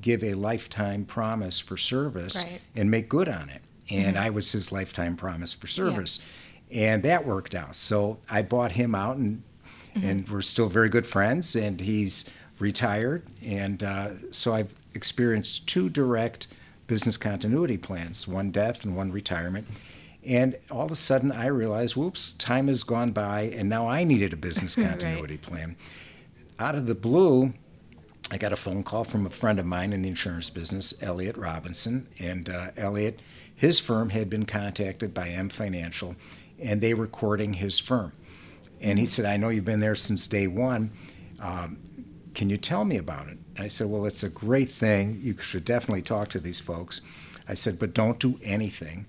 give 0.00 0.24
a 0.24 0.32
lifetime 0.32 1.04
promise 1.04 1.60
for 1.60 1.76
service 1.76 2.42
right. 2.42 2.62
and 2.74 2.90
make 2.90 3.06
good 3.06 3.28
on 3.28 3.50
it. 3.50 3.60
And 3.90 4.16
mm-hmm. 4.16 4.24
I 4.24 4.30
was 4.30 4.50
his 4.52 4.72
lifetime 4.72 5.14
promise 5.14 5.52
for 5.52 5.66
service. 5.66 6.20
Yeah. 6.70 6.94
And 6.94 7.02
that 7.02 7.26
worked 7.26 7.54
out. 7.54 7.76
So 7.76 8.18
I 8.30 8.40
bought 8.40 8.72
him 8.72 8.94
out 8.94 9.18
and 9.18 9.42
mm-hmm. 9.94 10.08
and 10.08 10.28
we're 10.28 10.40
still 10.40 10.70
very 10.70 10.88
good 10.88 11.06
friends 11.06 11.54
and 11.54 11.80
he's 11.80 12.30
retired 12.58 13.24
and 13.44 13.82
uh, 13.82 14.08
so 14.30 14.54
I've 14.54 14.72
experienced 14.94 15.68
two 15.68 15.90
direct 15.90 16.46
business 16.86 17.18
continuity 17.18 17.76
plans, 17.76 18.26
one 18.26 18.50
death 18.50 18.84
and 18.84 18.96
one 18.96 19.12
retirement 19.12 19.66
and 20.24 20.56
all 20.70 20.84
of 20.84 20.90
a 20.90 20.96
sudden, 20.96 21.32
I 21.32 21.46
realized, 21.46 21.96
whoops, 21.96 22.32
time 22.34 22.68
has 22.68 22.82
gone 22.82 23.12
by, 23.12 23.42
and 23.42 23.68
now 23.68 23.88
I 23.88 24.04
needed 24.04 24.32
a 24.32 24.36
business 24.36 24.74
continuity 24.76 25.34
right. 25.34 25.42
plan. 25.42 25.76
Out 26.58 26.74
of 26.74 26.86
the 26.86 26.94
blue, 26.94 27.54
I 28.30 28.36
got 28.36 28.52
a 28.52 28.56
phone 28.56 28.82
call 28.82 29.04
from 29.04 29.24
a 29.24 29.30
friend 29.30 29.58
of 29.58 29.66
mine 29.66 29.92
in 29.92 30.02
the 30.02 30.08
insurance 30.08 30.50
business, 30.50 30.94
Elliot 31.02 31.36
Robinson. 31.36 32.06
And 32.18 32.50
uh, 32.50 32.70
Elliot, 32.76 33.20
his 33.54 33.80
firm 33.80 34.10
had 34.10 34.28
been 34.28 34.44
contacted 34.44 35.14
by 35.14 35.28
M 35.28 35.48
Financial, 35.48 36.16
and 36.58 36.80
they 36.80 36.92
were 36.92 37.06
courting 37.06 37.54
his 37.54 37.78
firm. 37.78 38.12
And 38.80 38.98
he 38.98 39.06
said, 39.06 39.24
I 39.24 39.36
know 39.36 39.48
you've 39.48 39.64
been 39.64 39.80
there 39.80 39.94
since 39.94 40.26
day 40.26 40.46
one. 40.46 40.92
Um, 41.40 41.78
can 42.34 42.50
you 42.50 42.56
tell 42.56 42.84
me 42.84 42.98
about 42.98 43.28
it? 43.28 43.38
I 43.58 43.68
said, 43.68 43.88
Well, 43.88 44.04
it's 44.04 44.22
a 44.22 44.28
great 44.28 44.70
thing. 44.70 45.18
You 45.22 45.36
should 45.38 45.64
definitely 45.64 46.02
talk 46.02 46.28
to 46.30 46.40
these 46.40 46.60
folks. 46.60 47.02
I 47.48 47.54
said, 47.54 47.78
But 47.78 47.94
don't 47.94 48.18
do 48.18 48.38
anything 48.42 49.06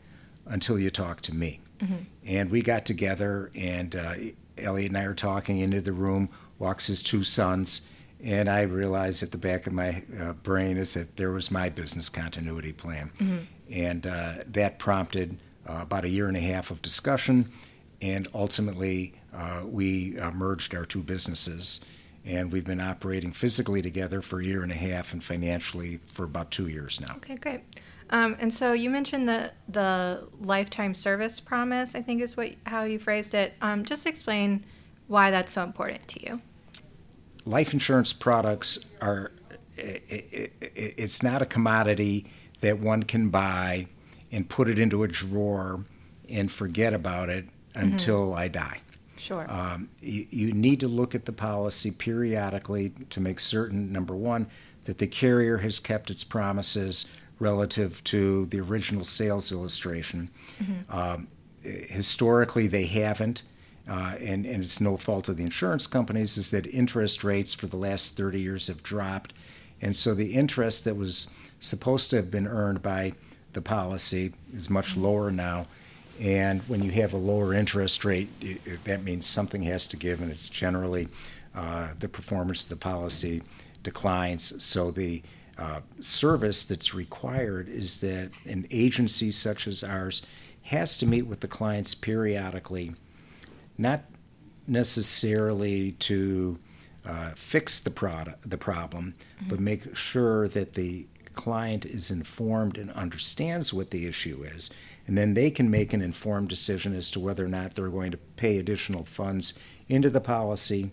until 0.51 0.77
you 0.77 0.89
talk 0.89 1.21
to 1.21 1.33
me. 1.33 1.59
Mm-hmm. 1.79 1.95
And 2.25 2.51
we 2.51 2.61
got 2.61 2.85
together, 2.85 3.49
and 3.55 3.95
uh, 3.95 4.13
Elliot 4.57 4.91
and 4.91 4.97
I 4.97 5.05
are 5.05 5.15
talking 5.15 5.59
into 5.59 5.81
the 5.81 5.93
room, 5.93 6.29
walks 6.59 6.87
his 6.87 7.01
two 7.01 7.23
sons, 7.23 7.81
and 8.23 8.49
I 8.49 8.61
realized 8.61 9.23
at 9.23 9.31
the 9.31 9.37
back 9.37 9.65
of 9.65 9.73
my 9.73 10.03
uh, 10.19 10.33
brain 10.33 10.77
is 10.77 10.93
that 10.93 11.15
there 11.17 11.31
was 11.31 11.49
my 11.49 11.69
business 11.69 12.09
continuity 12.09 12.73
plan. 12.73 13.11
Mm-hmm. 13.17 13.37
And 13.71 14.05
uh, 14.05 14.33
that 14.47 14.77
prompted 14.77 15.39
uh, 15.67 15.79
about 15.81 16.05
a 16.05 16.09
year 16.09 16.27
and 16.27 16.37
a 16.37 16.41
half 16.41 16.69
of 16.69 16.81
discussion, 16.81 17.49
and 18.01 18.27
ultimately 18.33 19.13
uh, 19.33 19.61
we 19.65 20.19
uh, 20.19 20.31
merged 20.31 20.75
our 20.75 20.85
two 20.85 21.01
businesses. 21.01 21.83
And 22.23 22.51
we've 22.51 22.65
been 22.65 22.81
operating 22.81 23.31
physically 23.31 23.81
together 23.81 24.21
for 24.21 24.39
a 24.39 24.45
year 24.45 24.61
and 24.61 24.71
a 24.71 24.75
half 24.75 25.13
and 25.13 25.23
financially 25.23 25.99
for 26.05 26.23
about 26.23 26.51
two 26.51 26.67
years 26.67 27.01
now. 27.01 27.15
Okay, 27.15 27.35
great. 27.35 27.61
Um, 28.11 28.35
and 28.39 28.53
so 28.53 28.73
you 28.73 28.89
mentioned 28.89 29.27
the 29.27 29.51
the 29.67 30.27
lifetime 30.39 30.93
service 30.93 31.39
promise. 31.39 31.95
I 31.95 32.01
think 32.01 32.21
is 32.21 32.35
what 32.35 32.53
how 32.65 32.83
you 32.83 32.99
phrased 32.99 33.33
it. 33.33 33.53
Um, 33.61 33.85
just 33.85 34.05
explain 34.05 34.65
why 35.07 35.31
that's 35.31 35.53
so 35.53 35.63
important 35.63 36.07
to 36.09 36.25
you. 36.25 36.41
Life 37.45 37.73
insurance 37.73 38.13
products 38.13 38.91
are. 39.01 39.31
It, 39.77 40.03
it, 40.09 40.53
it's 40.61 41.23
not 41.23 41.41
a 41.41 41.45
commodity 41.45 42.27
that 42.59 42.79
one 42.79 43.03
can 43.03 43.29
buy 43.29 43.87
and 44.31 44.47
put 44.47 44.69
it 44.69 44.77
into 44.77 45.03
a 45.03 45.07
drawer 45.07 45.85
and 46.29 46.51
forget 46.51 46.93
about 46.93 47.29
it 47.29 47.45
until 47.73 48.33
I 48.33 48.47
die. 48.47 48.81
Sure. 49.17 49.49
Um, 49.51 49.89
you, 50.01 50.27
you 50.29 50.53
need 50.53 50.79
to 50.79 50.87
look 50.87 51.13
at 51.15 51.25
the 51.25 51.31
policy 51.31 51.91
periodically 51.91 52.91
to 53.09 53.19
make 53.19 53.39
certain, 53.39 53.91
number 53.91 54.15
one, 54.15 54.47
that 54.85 54.97
the 54.97 55.07
carrier 55.07 55.57
has 55.57 55.79
kept 55.79 56.09
its 56.09 56.23
promises 56.23 57.05
relative 57.51 58.01
to 58.05 58.45
the 58.45 58.59
original 58.61 59.03
sales 59.03 59.51
illustration. 59.51 60.29
Um, 60.89 61.27
historically, 61.63 62.67
they 62.67 62.85
haven't. 62.85 63.41
Uh, 63.89 64.15
and, 64.21 64.45
and 64.45 64.63
it's 64.63 64.79
no 64.79 64.95
fault 64.95 65.27
of 65.27 65.37
the 65.37 65.43
insurance 65.43 65.87
companies, 65.87 66.37
is 66.37 66.51
that 66.51 66.67
interest 66.67 67.23
rates 67.23 67.53
for 67.55 67.65
the 67.67 67.75
last 67.77 68.15
30 68.15 68.39
years 68.39 68.67
have 68.67 68.83
dropped. 68.83 69.33
And 69.81 69.95
so 69.95 70.13
the 70.13 70.33
interest 70.33 70.85
that 70.85 70.95
was 70.95 71.33
supposed 71.59 72.11
to 72.11 72.15
have 72.17 72.29
been 72.29 72.47
earned 72.47 72.81
by 72.83 73.13
the 73.53 73.61
policy 73.61 74.33
is 74.55 74.69
much 74.69 74.95
lower 74.95 75.31
now. 75.31 75.65
And 76.19 76.61
when 76.69 76.83
you 76.83 76.91
have 76.91 77.13
a 77.13 77.17
lower 77.17 77.53
interest 77.55 78.05
rate, 78.05 78.29
it, 78.39 78.61
it- 78.65 78.83
that 78.85 79.03
means 79.03 79.25
something 79.25 79.63
has 79.63 79.87
to 79.87 79.97
give, 79.97 80.21
and 80.21 80.31
it's 80.31 80.47
generally 80.47 81.07
uh, 81.55 81.87
the 81.99 82.07
performance 82.07 82.63
of 82.63 82.69
the 82.69 82.75
policy 82.75 83.41
declines. 83.81 84.63
So 84.63 84.91
the 84.91 85.23
uh, 85.57 85.81
service 85.99 86.65
that's 86.65 86.93
required 86.93 87.69
is 87.69 88.01
that 88.01 88.31
an 88.45 88.65
agency 88.71 89.31
such 89.31 89.67
as 89.67 89.83
ours 89.83 90.21
has 90.63 90.97
to 90.97 91.05
meet 91.05 91.23
with 91.23 91.39
the 91.39 91.47
clients 91.47 91.95
periodically, 91.95 92.93
not 93.77 94.03
necessarily 94.67 95.91
to 95.93 96.57
uh, 97.05 97.31
fix 97.35 97.79
the 97.79 97.89
product, 97.89 98.49
the 98.49 98.57
problem, 98.57 99.13
but 99.49 99.59
make 99.59 99.95
sure 99.95 100.47
that 100.47 100.73
the 100.73 101.05
client 101.33 101.85
is 101.85 102.11
informed 102.11 102.77
and 102.77 102.91
understands 102.91 103.73
what 103.73 103.89
the 103.89 104.05
issue 104.05 104.43
is, 104.43 104.69
and 105.07 105.17
then 105.17 105.33
they 105.33 105.49
can 105.49 105.69
make 105.69 105.93
an 105.93 106.01
informed 106.01 106.47
decision 106.47 106.95
as 106.95 107.09
to 107.11 107.19
whether 107.19 107.45
or 107.45 107.49
not 107.49 107.73
they're 107.73 107.89
going 107.89 108.11
to 108.11 108.17
pay 108.17 108.57
additional 108.57 109.03
funds 109.03 109.53
into 109.89 110.09
the 110.09 110.21
policy, 110.21 110.91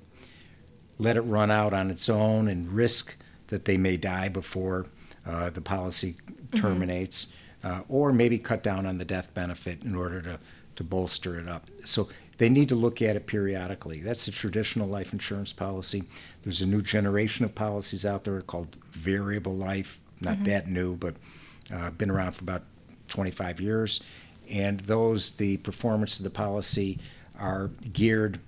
let 0.99 1.17
it 1.17 1.23
run 1.23 1.50
out 1.50 1.73
on 1.73 1.91
its 1.91 2.09
own, 2.09 2.49
and 2.49 2.73
risk 2.73 3.17
that 3.49 3.64
they 3.64 3.76
may 3.76 3.97
die 3.97 4.28
before 4.28 4.87
uh, 5.26 5.50
the 5.50 5.61
policy 5.61 6.17
terminates, 6.55 7.33
uh, 7.64 7.81
or 7.88 8.12
maybe 8.12 8.38
cut 8.38 8.62
down 8.62 8.87
on 8.87 8.99
the 8.99 9.05
death 9.05 9.35
benefit 9.35 9.83
in 9.83 9.95
order 9.95 10.23
to, 10.23 10.38
to 10.76 10.85
bolster 10.85 11.38
it 11.38 11.49
up. 11.49 11.69
So 11.85 12.09
they 12.38 12.49
need 12.49 12.69
to 12.69 12.76
look 12.76 13.02
at 13.02 13.17
it 13.17 13.26
periodically. 13.26 14.00
That's 14.00 14.26
the 14.26 14.33
traditional 14.33 14.88
life 14.88 15.12
insurance 15.12 15.52
policy. 15.52 16.05
There's 16.43 16.62
a 16.62 16.67
new 16.67 16.81
generation 16.81 17.45
of 17.45 17.55
policies 17.55 18.07
out 18.07 18.25
there 18.25 18.40
called 18.40 18.76
variable 18.93 19.57
life, 19.57 20.00
not 20.21 20.45
that 20.45 20.69
new, 20.69 20.97
but 20.97 21.17
uh, 21.73 21.90
been 21.90 22.11
around 22.11 22.33
for 22.33 22.45
about 22.45 22.62
25 23.09 23.61
years. 23.61 24.00
And 24.49 24.81
those, 24.81 25.33
the 25.33 25.59
performance 25.59 26.19
of 26.19 26.25
the 26.25 26.31
policy 26.31 26.99
are 27.38 27.71
geared 27.93 28.40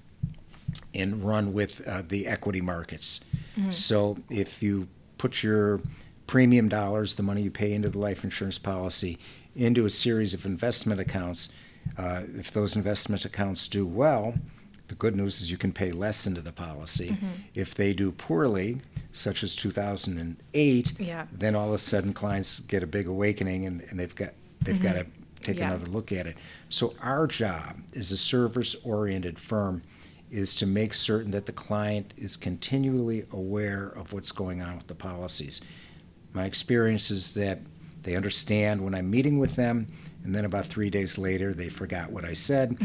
and 0.94 1.22
run 1.24 1.52
with 1.52 1.86
uh, 1.86 2.02
the 2.08 2.26
equity 2.26 2.60
markets. 2.60 3.20
So 3.68 4.16
if 4.30 4.62
you 4.62 4.88
put 5.18 5.42
your 5.42 5.80
premium 6.26 6.68
dollars, 6.70 7.16
the 7.16 7.22
money 7.22 7.42
you 7.42 7.50
pay 7.50 7.72
into 7.74 7.90
the 7.90 7.98
life 7.98 8.24
insurance 8.24 8.58
policy, 8.58 9.18
into 9.54 9.84
a 9.84 9.90
series 9.90 10.32
of 10.32 10.46
investment 10.46 10.98
accounts, 11.00 11.50
uh, 11.98 12.22
if 12.38 12.50
those 12.52 12.74
investment 12.74 13.24
accounts 13.26 13.68
do 13.68 13.84
well, 13.86 14.34
the 14.88 14.94
good 14.94 15.14
news 15.14 15.42
is 15.42 15.50
you 15.50 15.58
can 15.58 15.72
pay 15.72 15.92
less 15.92 16.26
into 16.26 16.40
the 16.40 16.52
policy. 16.52 17.18
If 17.54 17.74
they 17.74 17.92
do 17.92 18.12
poorly, 18.12 18.78
such 19.12 19.42
as 19.42 19.54
2008, 19.54 20.92
Yeah. 20.98 21.26
then 21.32 21.54
all 21.54 21.68
of 21.68 21.74
a 21.74 21.78
sudden 21.78 22.12
clients 22.12 22.60
get 22.60 22.82
a 22.82 22.86
big 22.86 23.06
awakening 23.06 23.66
and, 23.66 23.82
and 23.90 23.98
they've 24.00 24.14
got 24.14 24.30
they've 24.62 24.80
got 24.80 24.94
to 24.94 25.06
take 25.40 25.58
Yeah. 25.58 25.66
another 25.68 25.86
look 25.86 26.12
at 26.12 26.26
it. 26.26 26.36
So 26.70 26.94
our 27.02 27.26
job 27.26 27.76
as 27.96 28.10
a 28.12 28.16
service-oriented 28.16 29.38
firm 29.38 29.82
is 30.30 30.54
to 30.56 30.66
make 30.66 30.94
certain 30.94 31.30
that 31.32 31.46
the 31.46 31.52
client 31.52 32.14
is 32.16 32.36
continually 32.36 33.26
aware 33.32 33.88
of 33.88 34.12
what's 34.12 34.32
going 34.32 34.62
on 34.62 34.76
with 34.76 34.86
the 34.86 34.94
policies. 34.94 35.60
My 36.32 36.44
experience 36.44 37.10
is 37.10 37.34
that 37.34 37.58
they 38.02 38.16
understand 38.16 38.82
when 38.82 38.94
I'm 38.94 39.10
meeting 39.10 39.38
with 39.38 39.56
them, 39.56 39.88
and 40.22 40.34
then 40.34 40.44
about 40.44 40.66
three 40.66 40.90
days 40.90 41.16
later, 41.16 41.52
they 41.54 41.68
forgot 41.70 42.10
what 42.12 42.24
I 42.24 42.34
said. 42.34 42.76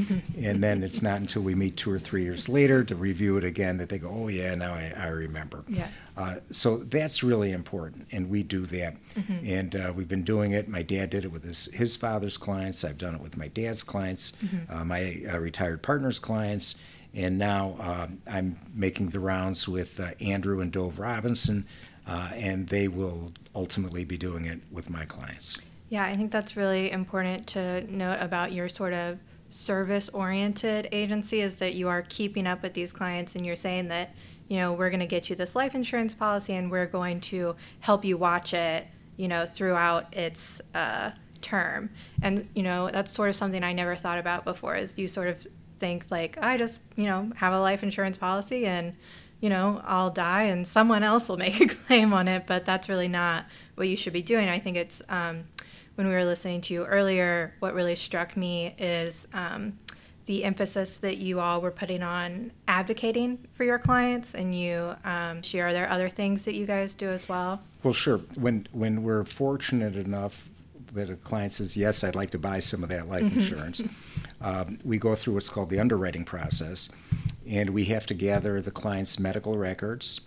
and 0.42 0.64
then 0.64 0.84
it's 0.84 1.02
not 1.02 1.20
until 1.20 1.42
we 1.42 1.54
meet 1.54 1.76
two 1.76 1.92
or 1.92 2.00
three 2.00 2.24
years 2.24 2.48
later 2.48 2.84
to 2.86 2.96
review 2.96 3.38
it 3.38 3.44
again 3.44 3.78
that 3.78 3.90
they 3.90 4.00
go, 4.00 4.10
oh, 4.10 4.28
yeah, 4.30 4.56
now 4.56 4.74
I, 4.74 4.94
I 4.98 5.08
remember. 5.08 5.64
Yeah. 5.68 5.88
Uh, 6.18 6.36
so 6.50 6.78
that's 6.78 7.24
really 7.24 7.52
important, 7.52 8.08
and 8.12 8.30
we 8.30 8.42
do 8.42 8.66
that. 8.68 8.96
And 9.44 9.76
uh, 9.76 9.92
we've 9.94 10.08
been 10.08 10.24
doing 10.24 10.52
it. 10.54 10.70
My 10.70 10.82
dad 10.82 11.10
did 11.10 11.26
it 11.26 11.32
with 11.32 11.44
his, 11.44 11.66
his 11.74 11.98
father's 11.98 12.38
clients. 12.38 12.86
I've 12.86 12.98
done 12.98 13.16
it 13.16 13.22
with 13.22 13.36
my 13.38 13.50
dad's 13.50 13.84
clients, 13.84 14.32
uh, 14.70 14.86
my 14.86 15.22
uh, 15.30 15.38
retired 15.40 15.82
partner's 15.82 16.20
clients. 16.20 16.76
And 17.16 17.40
now 17.40 17.76
um 17.80 18.22
I'm 18.28 18.60
making 18.74 19.10
the 19.10 19.20
rounds 19.20 19.68
with 19.68 20.00
uh, 20.00 20.12
Andrew 20.22 20.60
and 20.62 20.72
Dove 20.72 21.00
Robinson, 21.00 21.66
uh, 22.08 22.30
and 22.36 22.68
they 22.68 22.88
will 22.88 23.32
ultimately 23.56 24.06
be 24.06 24.18
doing 24.18 24.46
it 24.46 24.60
with 24.72 24.90
my 24.90 25.06
clients. 25.06 25.60
Yeah, 25.90 26.06
I 26.06 26.16
think 26.16 26.32
that's 26.32 26.58
really 26.58 26.92
important 26.92 27.48
to 27.48 27.82
note 27.96 28.18
about 28.20 28.52
your 28.52 28.68
sort 28.68 28.94
of 28.94 29.20
service 29.50 30.10
oriented 30.10 30.90
agency 30.92 31.42
is 31.42 31.56
that 31.58 31.76
you 31.76 31.88
are 31.88 32.02
keeping 32.02 32.48
up 32.48 32.62
with 32.62 32.74
these 32.74 32.92
clients 32.92 33.36
and 33.36 33.46
you're 33.46 33.56
saying 33.56 33.88
that, 33.88 34.14
you 34.48 34.58
know, 34.58 34.74
we're 34.74 34.90
going 34.90 35.00
to 35.00 35.06
get 35.06 35.30
you 35.30 35.36
this 35.36 35.56
life 35.56 35.76
insurance 35.76 36.14
policy 36.14 36.54
and 36.54 36.70
we're 36.70 36.88
going 36.88 37.22
to 37.22 37.56
help 37.80 38.04
you 38.04 38.18
watch 38.18 38.54
it, 38.54 38.88
you 39.16 39.28
know, 39.28 39.46
throughout 39.46 40.14
its 40.14 40.60
uh, 40.74 41.12
term. 41.42 41.90
And, 42.22 42.50
you 42.56 42.64
know, 42.64 42.90
that's 42.92 43.12
sort 43.12 43.30
of 43.30 43.36
something 43.36 43.64
I 43.64 43.72
never 43.72 43.96
thought 43.96 44.18
about 44.18 44.44
before 44.44 44.76
is 44.76 44.98
you 44.98 45.08
sort 45.08 45.28
of 45.28 45.48
think 45.78 46.06
like, 46.10 46.38
I 46.42 46.58
just, 46.58 46.80
you 46.96 47.06
know, 47.06 47.32
have 47.36 47.54
a 47.54 47.60
life 47.60 47.84
insurance 47.84 48.18
policy 48.18 48.66
and, 48.66 48.96
you 49.42 49.50
know, 49.50 49.82
I'll 49.86 50.10
die 50.10 50.44
and 50.44 50.68
someone 50.68 51.04
else 51.04 51.30
will 51.30 51.38
make 51.48 51.60
a 51.60 51.68
claim 51.68 52.14
on 52.14 52.28
it, 52.28 52.46
but 52.48 52.66
that's 52.66 52.90
really 52.90 53.08
not 53.08 53.46
what 53.76 53.88
you 53.88 53.96
should 53.96 54.14
be 54.14 54.22
doing. 54.22 54.50
I 54.50 54.60
think 54.60 54.78
it's 54.78 55.02
um, 55.10 55.46
when 55.96 56.08
we 56.08 56.14
were 56.14 56.26
listening 56.26 56.62
to 56.62 56.74
you 56.74 56.86
earlier, 56.86 57.54
what 57.60 57.74
really 57.74 57.96
struck 57.96 58.36
me 58.36 58.76
is 58.78 59.28
um, 59.34 59.78
the 60.26 60.44
emphasis 60.44 60.98
that 60.98 61.18
you 61.18 61.40
all 61.40 61.62
were 61.62 61.72
putting 61.72 62.04
on 62.04 62.52
advocating 62.68 63.48
for 63.54 63.64
your 63.64 63.80
clients, 63.80 64.34
and 64.34 64.58
you 64.58 64.96
um, 65.04 65.42
share. 65.42 65.68
Are 65.68 65.74
there 65.74 65.90
other 65.90 66.10
things 66.10 66.46
that 66.46 66.56
you 66.56 66.66
guys 66.66 66.94
do 66.94 67.10
as 67.10 67.30
well? 67.30 67.62
Well, 67.84 67.94
sure. 67.94 68.18
When 68.36 68.68
when 68.72 69.04
we're 69.04 69.24
fortunate 69.24 69.96
enough 69.96 70.50
that 70.94 71.10
a 71.10 71.16
client 71.16 71.54
says, 71.54 71.78
"Yes, 71.78 72.04
I'd 72.04 72.16
like 72.16 72.32
to 72.32 72.40
buy 72.40 72.60
some 72.60 72.84
of 72.84 72.90
that 72.90 73.08
life 73.08 73.24
insurance," 73.24 73.84
um, 74.46 74.78
we 74.86 75.00
go 75.00 75.16
through 75.16 75.34
what's 75.34 75.50
called 75.50 75.70
the 75.70 75.80
underwriting 75.80 76.24
process, 76.24 76.90
and 77.50 77.72
we 77.72 77.86
have 77.86 78.06
to 78.06 78.14
gather 78.14 78.62
the 78.62 78.70
client's 78.72 79.20
medical 79.20 79.58
records, 79.58 80.22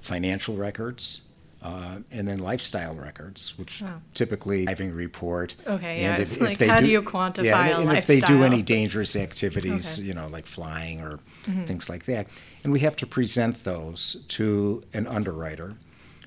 financial 0.00 0.56
records. 0.56 1.20
Uh, 1.62 1.98
and 2.12 2.28
then 2.28 2.38
lifestyle 2.38 2.94
records, 2.94 3.58
which 3.58 3.82
Wow. 3.82 4.00
typically 4.14 4.66
driving 4.66 4.92
report. 4.92 5.56
Okay, 5.66 6.04
And 6.04 6.16
yeah, 6.16 6.22
it's 6.22 6.40
like, 6.40 6.60
how 6.60 6.78
do 6.78 6.88
you 6.88 7.02
quantify 7.02 7.42
yeah, 7.44 7.66
a 7.66 7.80
and, 7.80 7.88
and 7.88 7.98
if 7.98 8.06
they 8.06 8.20
do 8.20 8.44
any 8.44 8.62
dangerous 8.62 9.16
activities, 9.16 9.98
Okay. 9.98 10.06
you 10.06 10.14
know, 10.14 10.28
like 10.28 10.46
flying 10.46 11.00
or 11.00 11.18
things 11.64 11.88
like 11.88 12.04
that, 12.04 12.28
and 12.62 12.72
we 12.72 12.80
have 12.80 12.94
to 12.96 13.06
present 13.06 13.64
those 13.64 14.24
to 14.28 14.82
an 14.92 15.08
underwriter 15.08 15.72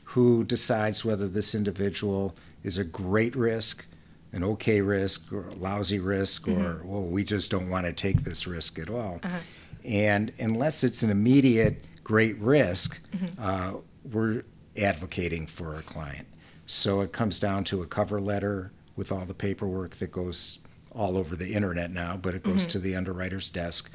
who 0.03 0.43
decides 0.43 1.05
whether 1.05 1.29
this 1.29 1.55
individual 1.55 2.35
is 2.63 2.77
a 2.77 2.83
great 2.83 3.33
risk, 3.33 3.85
an 4.31 4.43
okay 4.43 4.81
risk, 4.81 5.33
or 5.33 5.47
a 5.47 5.55
lousy 5.55 5.99
risk, 5.99 6.47
or 6.47 6.51
mm-hmm. 6.51 6.87
well, 6.87 7.03
we 7.03 7.23
just 7.23 7.49
don't 7.49 7.69
want 7.69 7.85
to 7.85 7.93
take 7.93 8.23
this 8.23 8.45
risk 8.45 8.79
at 8.79 8.89
all. 8.89 9.19
Uh-huh. 9.23 9.37
And 9.83 10.31
unless 10.39 10.83
it's 10.83 11.03
an 11.03 11.09
immediate 11.09 11.83
great 12.03 12.37
risk, 12.39 13.01
mm-hmm. 13.11 13.41
uh, 13.41 13.79
we're 14.11 14.43
advocating 14.77 15.47
for 15.47 15.75
our 15.75 15.81
client. 15.81 16.27
So 16.65 17.01
it 17.01 17.11
comes 17.11 17.39
down 17.39 17.63
to 17.65 17.81
a 17.81 17.87
cover 17.87 18.19
letter 18.19 18.71
with 18.95 19.11
all 19.11 19.25
the 19.25 19.33
paperwork 19.33 19.95
that 19.95 20.11
goes 20.11 20.59
all 20.91 21.17
over 21.17 21.35
the 21.35 21.53
internet 21.53 21.91
now, 21.91 22.17
but 22.17 22.35
it 22.35 22.43
goes 22.43 22.61
mm-hmm. 22.61 22.67
to 22.67 22.79
the 22.79 22.95
underwriter's 22.95 23.49
desk. 23.49 23.91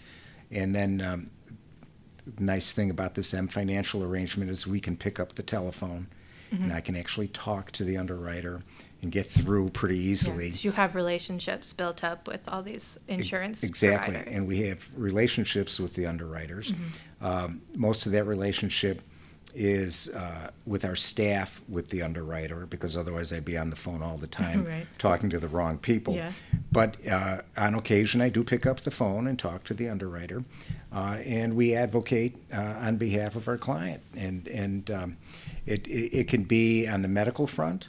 And 0.50 0.74
then 0.74 1.00
um, 1.00 1.30
nice 2.38 2.74
thing 2.74 2.90
about 2.90 3.14
this 3.14 3.34
M 3.34 3.48
financial 3.48 4.02
arrangement 4.02 4.50
is 4.50 4.66
we 4.66 4.80
can 4.80 4.96
pick 4.96 5.20
up 5.20 5.34
the 5.34 5.42
telephone 5.42 6.08
and 6.62 6.72
I 6.72 6.80
can 6.80 6.96
actually 6.96 7.28
talk 7.28 7.70
to 7.72 7.84
the 7.84 7.96
underwriter 7.96 8.62
and 9.04 9.12
get 9.12 9.30
through 9.30 9.68
pretty 9.68 9.99
easily. 9.99 10.49
You 10.49 10.73
have 10.73 10.94
relationships 10.94 11.73
built 11.75 12.02
up 12.02 12.26
with 12.26 12.40
all 12.49 12.62
these 12.62 12.99
insurance 13.06 13.62
Exactly, 13.62 14.14
providers. 14.14 14.28
Mm-hmm. 14.32 14.38
and 14.38 14.49
we 14.49 14.62
have 14.68 14.88
relationships 14.96 15.78
with 15.78 15.92
the 15.94 16.06
underwriters. 16.06 16.73
Um, 17.20 17.61
most 17.76 18.06
of 18.06 18.12
that 18.12 18.25
relationship 18.25 19.02
is 19.56 20.08
uh, 20.14 20.50
with 20.66 20.84
our 20.84 20.96
staff 20.96 21.62
with 21.68 21.88
the 21.90 22.02
underwriter 22.02 22.66
because 22.66 22.96
otherwise 22.96 23.32
I'd 23.32 23.44
be 23.44 23.56
on 23.56 23.70
the 23.70 23.76
phone 23.76 24.02
all 24.02 24.16
the 24.16 24.26
time 24.42 24.64
Right. 24.64 24.87
talking 24.99 25.28
to 25.30 25.38
the 25.38 25.46
wrong 25.49 25.78
people. 25.78 26.14
Yeah. 26.14 26.32
But 26.73 26.96
uh, 27.06 27.42
on 27.56 27.75
occasion, 27.76 28.20
I 28.23 28.30
do 28.30 28.42
pick 28.42 28.64
up 28.66 28.80
the 28.80 28.90
phone 28.90 29.26
and 29.28 29.38
talk 29.38 29.62
to 29.64 29.75
the 29.75 29.88
underwriter, 29.90 30.42
uh, 30.92 31.18
and 31.25 31.54
we 31.54 31.75
advocate 31.76 32.37
uh, 32.52 32.56
on 32.80 32.96
behalf 32.96 33.37
of 33.37 33.46
our 33.46 33.58
client. 33.58 34.02
And 34.16 34.49
and 34.49 34.90
um, 34.90 35.16
It, 35.66 35.87
it, 35.87 36.18
it 36.18 36.28
can 36.28 36.44
be 36.44 36.87
on 36.87 37.02
the 37.02 37.09
medical 37.09 37.47
front. 37.47 37.88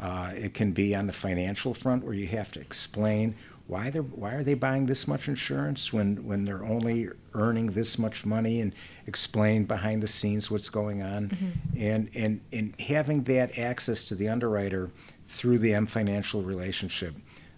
Uh, 0.00 0.32
it 0.34 0.52
can 0.54 0.72
be 0.72 0.94
on 0.94 1.06
the 1.06 1.12
financial 1.12 1.74
front 1.74 2.04
where 2.04 2.14
you 2.14 2.26
have 2.26 2.50
to 2.52 2.60
explain 2.60 3.34
why 3.66 3.88
they're 3.88 4.02
why 4.02 4.34
are 4.34 4.42
they 4.44 4.52
buying 4.54 4.84
this 4.86 5.08
much 5.08 5.26
insurance 5.26 5.90
when 5.92 6.26
when 6.26 6.44
they're 6.44 6.64
only 6.64 7.08
earning 7.32 7.68
this 7.68 7.98
much 7.98 8.26
money 8.26 8.60
and 8.60 8.74
explain 9.06 9.64
behind 9.64 10.02
the 10.02 10.08
scenes 10.08 10.50
what's 10.50 10.68
going 10.68 11.02
on. 11.02 11.30
And 11.78 12.10
and 12.14 12.40
and 12.52 12.74
having 12.80 13.22
that 13.24 13.58
access 13.58 14.04
to 14.08 14.14
the 14.14 14.28
underwriter 14.28 14.90
through 15.28 15.60
the 15.60 15.72
M 15.72 15.86
Financial 15.86 16.42
relationship, 16.42 17.14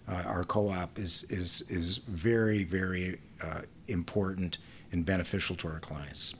uh, 0.07 0.23
our 0.25 0.43
co-op 0.43 0.97
is 0.97 1.23
is 1.29 1.63
is 1.69 1.97
very 1.97 2.63
very 2.63 3.19
uh, 3.43 3.61
important 3.87 4.59
and 4.91 5.05
beneficial 5.05 5.55
to 5.57 5.67
our 5.67 5.79
clients. 5.79 6.35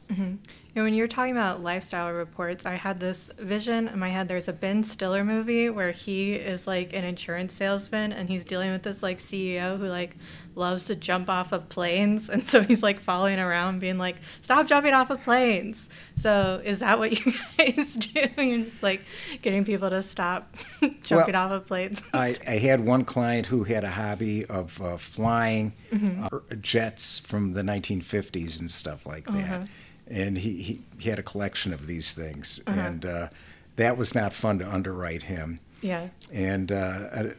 You 0.78 0.82
know, 0.82 0.86
when 0.86 0.94
you're 0.94 1.08
talking 1.08 1.32
about 1.32 1.64
lifestyle 1.64 2.12
reports, 2.14 2.64
I 2.64 2.76
had 2.76 3.00
this 3.00 3.32
vision 3.40 3.88
in 3.88 3.98
my 3.98 4.10
head. 4.10 4.28
There's 4.28 4.48
a 4.48 4.54
Ben 4.54 4.84
Stiller 4.84 5.24
movie 5.24 5.72
where 5.72 5.92
he 5.92 6.34
is 6.34 6.68
like 6.68 6.94
an 6.94 7.04
insurance 7.04 7.54
salesman 7.54 8.12
and 8.12 8.30
he's 8.30 8.44
dealing 8.44 8.72
with 8.72 8.84
this 8.84 9.02
like 9.02 9.18
CEO 9.18 9.80
who 9.80 9.88
like 9.88 10.16
loves 10.54 10.86
to 10.86 10.96
jump 10.96 11.30
off 11.30 11.52
of 11.52 11.68
planes. 11.70 12.30
And 12.38 12.46
so 12.46 12.62
he's 12.62 12.84
like 12.84 13.00
following 13.00 13.40
around 13.40 13.80
being 13.80 13.98
like, 13.98 14.18
stop 14.44 14.68
jumping 14.68 14.94
off 14.94 15.10
of 15.10 15.24
planes. 15.24 15.90
So 16.16 16.62
is 16.64 16.80
that 16.80 17.00
what 17.00 17.12
you 17.26 17.34
guys 17.58 17.96
do? 17.96 18.30
You're 18.38 18.66
just 18.66 18.84
like 18.84 19.02
getting 19.42 19.66
people 19.66 19.90
to 19.90 20.04
stop 20.04 20.56
jumping 21.02 21.34
off 21.34 21.50
of 21.50 21.66
planes. 21.66 22.04
I, 22.14 22.36
I 22.46 22.58
had 22.60 22.86
one 22.86 23.04
client 23.04 23.48
who 23.48 23.64
had 23.64 23.84
a 23.84 23.90
hobby 23.90 24.46
of 24.46 24.80
uh, 24.80 24.98
flying 24.98 25.74
uh, 25.92 26.30
jets 26.62 27.18
from 27.18 27.54
the 27.54 27.64
1950s 27.64 28.37
and 28.60 28.70
stuff 28.70 29.06
like 29.06 29.26
that. 29.26 29.52
Uh-huh. 29.52 29.66
And 30.10 30.38
he, 30.38 30.62
he, 30.62 30.82
he 31.00 31.10
had 31.10 31.20
a 31.20 31.24
collection 31.24 31.74
of 31.74 31.88
these 31.88 32.14
things. 32.14 32.62
And 32.66 33.06
uh, 33.06 33.30
that 33.76 33.98
was 33.98 34.14
not 34.16 34.34
fun 34.34 34.60
to 34.60 34.70
underwrite 34.70 35.24
him. 35.24 35.60
yeah. 35.82 36.08
And 36.32 36.72
uh, 36.72 37.32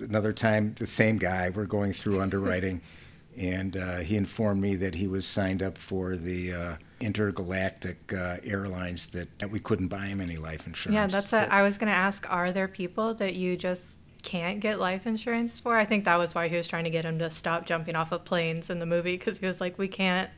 another 0.00 0.32
time, 0.32 0.74
the 0.78 0.86
same 0.86 1.18
guy, 1.18 1.50
we're 1.50 1.66
going 1.66 1.92
through 1.92 2.20
underwriting, 2.20 2.80
and 3.36 3.76
uh, 3.76 3.96
he 3.98 4.16
informed 4.16 4.60
me 4.60 4.76
that 4.76 4.94
he 4.94 5.06
was 5.06 5.26
signed 5.26 5.62
up 5.62 5.76
for 5.76 6.16
the 6.16 6.52
uh, 6.52 6.76
intergalactic 7.00 8.12
uh, 8.12 8.36
airlines 8.44 9.08
that, 9.10 9.38
that 9.40 9.50
we 9.50 9.58
couldn't 9.58 9.88
buy 9.88 10.06
him 10.06 10.20
any 10.20 10.36
life 10.36 10.66
insurance. 10.66 10.94
Yeah, 10.94 11.06
that's 11.06 11.32
what 11.32 11.50
I 11.50 11.62
was 11.62 11.76
going 11.76 11.88
to 11.88 11.96
ask. 11.96 12.30
Are 12.30 12.52
there 12.52 12.68
people 12.68 13.14
that 13.14 13.34
you 13.34 13.56
just 13.56 13.98
can't 14.24 14.60
get 14.60 14.80
life 14.80 15.06
insurance 15.06 15.58
for? 15.58 15.76
I 15.76 15.84
think 15.84 16.04
that 16.06 16.16
was 16.16 16.34
why 16.34 16.48
he 16.48 16.56
was 16.56 16.66
trying 16.66 16.84
to 16.84 16.90
get 16.90 17.04
him 17.04 17.18
to 17.18 17.30
stop 17.30 17.66
jumping 17.66 17.94
off 17.94 18.10
of 18.10 18.24
planes 18.24 18.70
in 18.70 18.78
the 18.78 18.86
movie 18.86 19.16
because 19.16 19.38
he 19.38 19.46
was 19.46 19.60
like, 19.60 19.78
we 19.78 19.86
can't 19.86 20.30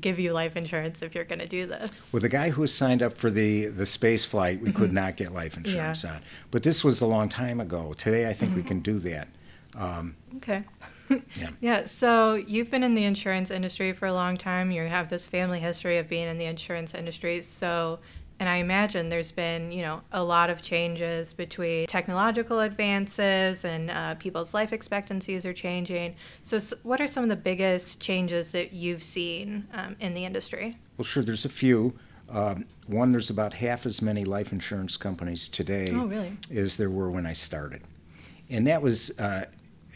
give 0.00 0.20
you 0.20 0.32
life 0.32 0.56
insurance 0.56 1.02
if 1.02 1.14
you're 1.14 1.24
going 1.24 1.40
to 1.40 1.48
do 1.48 1.66
this. 1.66 2.12
With 2.12 2.22
the 2.22 2.28
guy 2.28 2.50
who 2.50 2.60
was 2.60 2.72
signed 2.72 3.02
up 3.02 3.16
for 3.16 3.30
the, 3.30 3.66
the 3.66 3.86
space 3.86 4.24
flight, 4.24 4.60
we 4.60 4.72
could 4.72 4.92
not 4.92 5.16
get 5.16 5.32
life 5.32 5.56
insurance 5.56 6.04
on. 6.04 6.20
But 6.50 6.62
this 6.62 6.84
was 6.84 7.00
a 7.00 7.06
long 7.06 7.28
time 7.28 7.60
ago. 7.60 7.94
Today, 7.94 8.28
I 8.28 8.32
think 8.32 8.54
we 8.54 8.62
can 8.62 8.80
do 8.80 8.98
that. 9.00 9.28
Um, 9.76 10.16
Okay. 10.36 10.62
Yeah. 11.08 11.50
yeah. 11.60 11.84
So 11.86 12.34
you've 12.34 12.70
been 12.70 12.82
in 12.82 12.94
the 12.94 13.04
insurance 13.04 13.50
industry 13.50 13.92
for 13.92 14.06
a 14.06 14.12
long 14.12 14.36
time. 14.36 14.70
You 14.70 14.82
have 14.82 15.08
this 15.08 15.26
family 15.26 15.58
history 15.58 15.98
of 15.98 16.08
being 16.08 16.28
in 16.28 16.38
the 16.38 16.44
insurance 16.44 16.94
industry. 16.94 17.42
So, 17.42 17.98
and 18.40 18.48
I 18.48 18.56
imagine 18.56 19.10
there's 19.10 19.30
been, 19.30 19.70
you 19.70 19.82
know, 19.82 20.00
a 20.12 20.24
lot 20.24 20.48
of 20.48 20.62
changes 20.62 21.34
between 21.34 21.86
technological 21.86 22.60
advances 22.60 23.66
and 23.66 23.90
uh, 23.90 24.14
people's 24.14 24.54
life 24.54 24.72
expectancies 24.72 25.44
are 25.44 25.52
changing. 25.52 26.16
So, 26.40 26.56
s 26.56 26.72
what 26.82 27.02
are 27.02 27.06
some 27.06 27.22
of 27.22 27.28
the 27.28 27.36
biggest 27.36 28.00
changes 28.00 28.50
that 28.52 28.72
you've 28.72 29.02
seen 29.02 29.68
um, 29.74 29.94
in 30.00 30.14
the 30.14 30.24
industry? 30.24 30.78
Well, 30.96 31.04
sure, 31.04 31.22
there's 31.22 31.44
a 31.44 31.50
few. 31.50 31.98
Um, 32.30 32.64
one, 32.86 33.10
there's 33.10 33.28
about 33.28 33.52
half 33.54 33.84
as 33.84 34.00
many 34.00 34.24
life 34.24 34.52
insurance 34.52 34.96
companies 34.96 35.48
today 35.48 35.88
Oh, 35.92 36.06
really? 36.06 36.32
as 36.54 36.78
there 36.78 36.90
were 36.90 37.10
when 37.10 37.26
I 37.26 37.32
started. 37.32 37.82
And 38.48 38.66
that 38.66 38.80
was, 38.80 39.18
uh, 39.18 39.44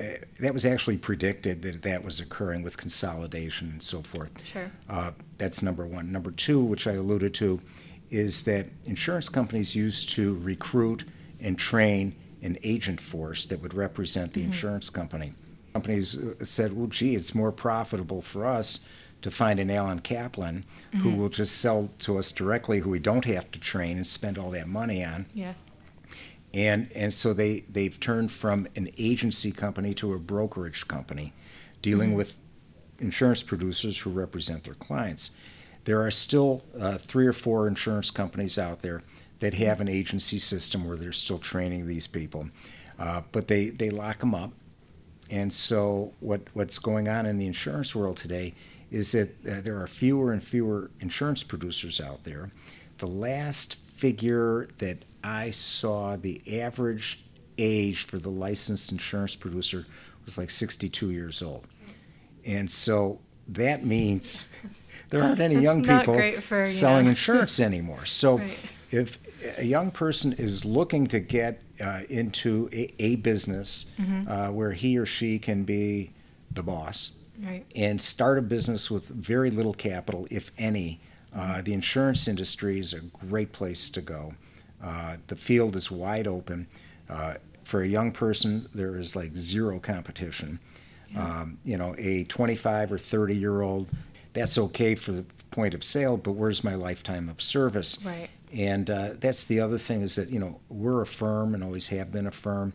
uh, 0.01 0.05
that 0.41 0.53
was 0.53 0.65
actually 0.67 0.99
predicted 0.99 1.63
that 1.63 1.83
that 1.83 2.05
was 2.05 2.21
occurring 2.21 2.63
with 2.63 2.77
consolidation 2.77 3.71
and 3.71 3.83
so 3.83 4.03
forth. 4.03 4.33
Sure. 4.45 4.71
Uh, 4.91 5.13
that's 5.39 5.63
number 5.63 5.87
one. 5.87 6.13
Number 6.13 6.31
two, 6.33 6.61
which 6.63 6.87
I 6.87 6.93
alluded 6.93 7.33
to, 7.35 7.61
is 8.15 8.45
that 8.45 8.69
insurance 8.85 9.29
companies 9.29 9.75
used 9.75 10.09
to 10.11 10.37
recruit 10.39 11.05
and 11.41 11.59
train 11.59 12.15
an 12.43 12.57
agent 12.63 13.01
force 13.01 13.45
that 13.47 13.61
would 13.61 13.75
represent 13.75 14.33
the 14.33 14.41
mm-hmm. 14.41 14.53
insurance 14.53 14.89
company. 14.89 15.33
Companies 15.73 16.17
uh, 16.17 16.45
said, 16.45 16.73
well, 16.73 16.87
gee, 16.87 17.17
it's 17.17 17.35
more 17.35 17.51
profitable 17.51 18.23
for 18.23 18.47
us 18.47 18.81
to 19.23 19.31
find 19.31 19.59
an 19.59 19.71
Alan 19.71 19.99
Kaplan 19.99 20.65
who 20.93 20.99
mm-hmm. 20.99 21.17
will 21.17 21.29
just 21.29 21.57
sell 21.57 21.91
to 22.01 22.19
us 22.19 22.31
directly, 22.31 22.81
who 22.81 22.91
we 22.91 23.01
don't 23.01 23.25
have 23.25 23.51
to 23.51 23.59
train 23.59 23.97
and 23.97 24.07
spend 24.07 24.39
all 24.39 24.51
that 24.51 24.69
money 24.69 25.05
on. 25.05 25.27
Yeah. 25.35 25.55
And, 26.53 26.93
and 26.95 27.13
so 27.13 27.33
they, 27.33 27.65
they've 27.69 27.99
turned 27.99 28.31
from 28.31 28.69
an 28.77 28.91
agency 28.97 29.51
company 29.51 29.93
to 29.95 30.13
a 30.13 30.19
brokerage 30.19 30.87
company 30.87 31.33
dealing 31.83 32.11
mm-hmm. 32.11 32.19
with 32.19 32.37
insurance 33.01 33.43
producers 33.43 33.99
who 33.99 34.11
represent 34.11 34.63
their 34.63 34.75
clients. 34.75 35.33
There 35.85 36.01
are 36.03 36.11
still 36.11 36.63
uh, 36.79 36.99
three 36.99 37.27
or 37.27 37.33
four 37.33 37.69
insurance 37.69 38.11
companies 38.11 38.59
out 38.59 38.81
there 38.81 39.03
that 39.41 39.55
have 39.55 39.81
an 39.81 39.89
agency 39.89 40.39
system 40.39 40.87
where 40.87 40.97
they're 40.97 41.13
still 41.13 41.39
training 41.39 41.87
these 41.87 42.07
people, 42.07 42.49
uh, 42.99 43.23
but 43.33 43.49
they, 43.49 43.69
they 43.69 43.91
lock 43.91 44.21
them 44.21 44.35
up. 44.35 44.53
And 45.31 45.53
so 45.53 46.13
what, 46.21 46.43
what's 46.53 46.79
going 46.79 47.09
on 47.09 47.27
in 47.27 47.39
the 47.39 47.47
insurance 47.47 47.95
world 47.95 48.17
today 48.17 48.55
is 48.91 49.13
that 49.13 49.31
uh, 49.47 49.61
there 49.61 49.81
are 49.81 49.87
fewer 49.87 50.33
and 50.33 50.43
fewer 50.43 50.91
insurance 51.01 51.43
producers 51.43 52.01
out 52.01 52.25
there. 52.25 52.51
The 52.99 53.07
last 53.07 53.75
figure 53.75 54.69
that 54.79 54.99
I 55.23 55.51
saw, 55.51 56.17
the 56.17 56.61
average 56.61 57.25
age 57.59 58.05
for 58.05 58.19
the 58.19 58.31
licensed 58.31 58.93
insurance 58.93 59.37
producer 59.37 59.87
was 60.25 60.39
like 60.39 60.51
62 60.51 61.11
years 61.11 61.43
old. 61.43 61.67
And 62.45 62.71
so 62.71 63.21
that 63.49 63.85
means 63.85 64.49
there 65.11 65.23
aren't 65.23 65.41
any 65.41 65.61
young 65.61 65.83
people 65.83 66.15
for, 66.41 66.67
selling 66.67 67.05
yeah. 67.07 67.11
insurance 67.11 67.61
anymore. 67.71 68.05
So 68.07 68.39
Right. 68.39 68.59
if 68.91 69.19
a 69.59 69.65
young 69.65 69.91
person 69.91 70.33
is 70.35 70.65
looking 70.65 71.07
to 71.09 71.21
get 71.21 71.61
uh, 71.81 72.03
into 72.09 72.69
a, 72.73 72.93
a 73.03 73.17
business 73.17 73.87
Mm-hmm. 74.01 74.29
uh, 74.31 74.51
where 74.51 74.73
he 74.73 74.97
or 74.99 75.07
she 75.07 75.39
can 75.39 75.65
be 75.65 76.11
the 76.53 76.63
boss 76.63 77.13
Right. 77.43 77.65
and 77.75 78.01
start 78.01 78.39
a 78.39 78.43
business 78.43 78.91
with 78.91 79.09
very 79.09 79.51
little 79.51 79.75
capital, 79.75 80.27
if 80.31 80.53
any, 80.57 81.01
uh, 81.35 81.63
the 81.63 81.73
insurance 81.75 82.29
industry 82.29 82.79
is 82.79 82.93
a 82.93 83.01
great 83.01 83.51
place 83.53 83.91
to 83.91 84.01
go. 84.01 84.35
Uh, 84.83 85.17
the 85.27 85.35
field 85.37 85.75
is 85.75 85.91
wide 85.91 86.27
open. 86.29 86.67
Uh, 87.11 87.35
for 87.65 87.83
a 87.83 87.89
young 87.89 88.13
person, 88.13 88.69
there 88.75 88.97
is 88.97 89.17
like 89.17 89.37
zero 89.37 89.79
competition. 89.81 90.59
Um, 91.17 91.59
you 91.65 91.77
know, 91.77 91.95
a 91.99 92.25
25 92.25 92.93
or 92.93 92.99
30 92.99 93.37
year 93.37 93.63
old, 93.63 93.89
that's 94.35 94.59
okay 94.59 94.95
for 94.95 95.13
the 95.13 95.25
point 95.51 95.73
of 95.75 95.83
sale, 95.83 96.17
but 96.17 96.33
where's 96.33 96.63
my 96.63 96.75
lifetime 96.75 97.29
of 97.29 97.41
service? 97.41 98.05
Right. 98.05 98.29
And 98.53 98.91
uh, 98.91 99.11
that's 99.19 99.45
the 99.45 99.61
other 99.61 99.79
thing 99.79 100.03
is 100.03 100.15
that, 100.17 100.29
you 100.29 100.39
know, 100.39 100.61
we're 100.69 101.01
a 101.03 101.07
firm 101.07 101.55
and 101.55 101.65
always 101.65 101.89
have 101.89 102.13
been 102.13 102.27
a 102.27 102.31
firm. 102.31 102.73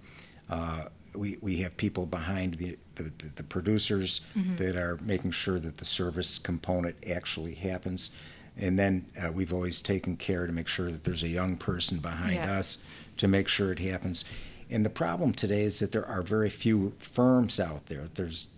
Uh, 0.49 0.85
we, 1.13 1.37
we 1.41 1.57
have 1.57 1.75
people 1.77 2.05
behind 2.05 2.55
the, 2.55 2.77
the, 2.95 3.11
the 3.35 3.43
producers 3.43 4.21
that 4.57 4.75
are 4.75 4.97
making 5.01 5.31
sure 5.31 5.59
that 5.59 5.77
the 5.77 5.85
service 5.85 6.37
component 6.39 6.95
actually 7.09 7.53
happens. 7.55 8.11
And 8.57 8.77
then 8.77 9.05
uh, 9.21 9.31
we've 9.31 9.53
always 9.53 9.79
taken 9.81 10.17
care 10.17 10.45
to 10.47 10.51
make 10.53 10.67
sure 10.67 10.91
that 10.91 11.03
there's 11.03 11.23
a 11.23 11.29
young 11.29 11.55
person 11.55 11.99
behind 11.99 12.35
Yeah. 12.35 12.57
us 12.59 12.83
to 13.17 13.27
make 13.27 13.47
sure 13.47 13.71
it 13.71 13.79
happens. 13.79 14.25
And 14.69 14.85
the 14.85 14.89
problem 14.89 15.33
today 15.33 15.63
is 15.63 15.79
that 15.79 15.91
there 15.91 16.05
are 16.05 16.21
very 16.21 16.49
few 16.49 16.93
firms 16.99 17.59
out 17.59 17.87
there. 17.87 18.07
There's 18.13 18.49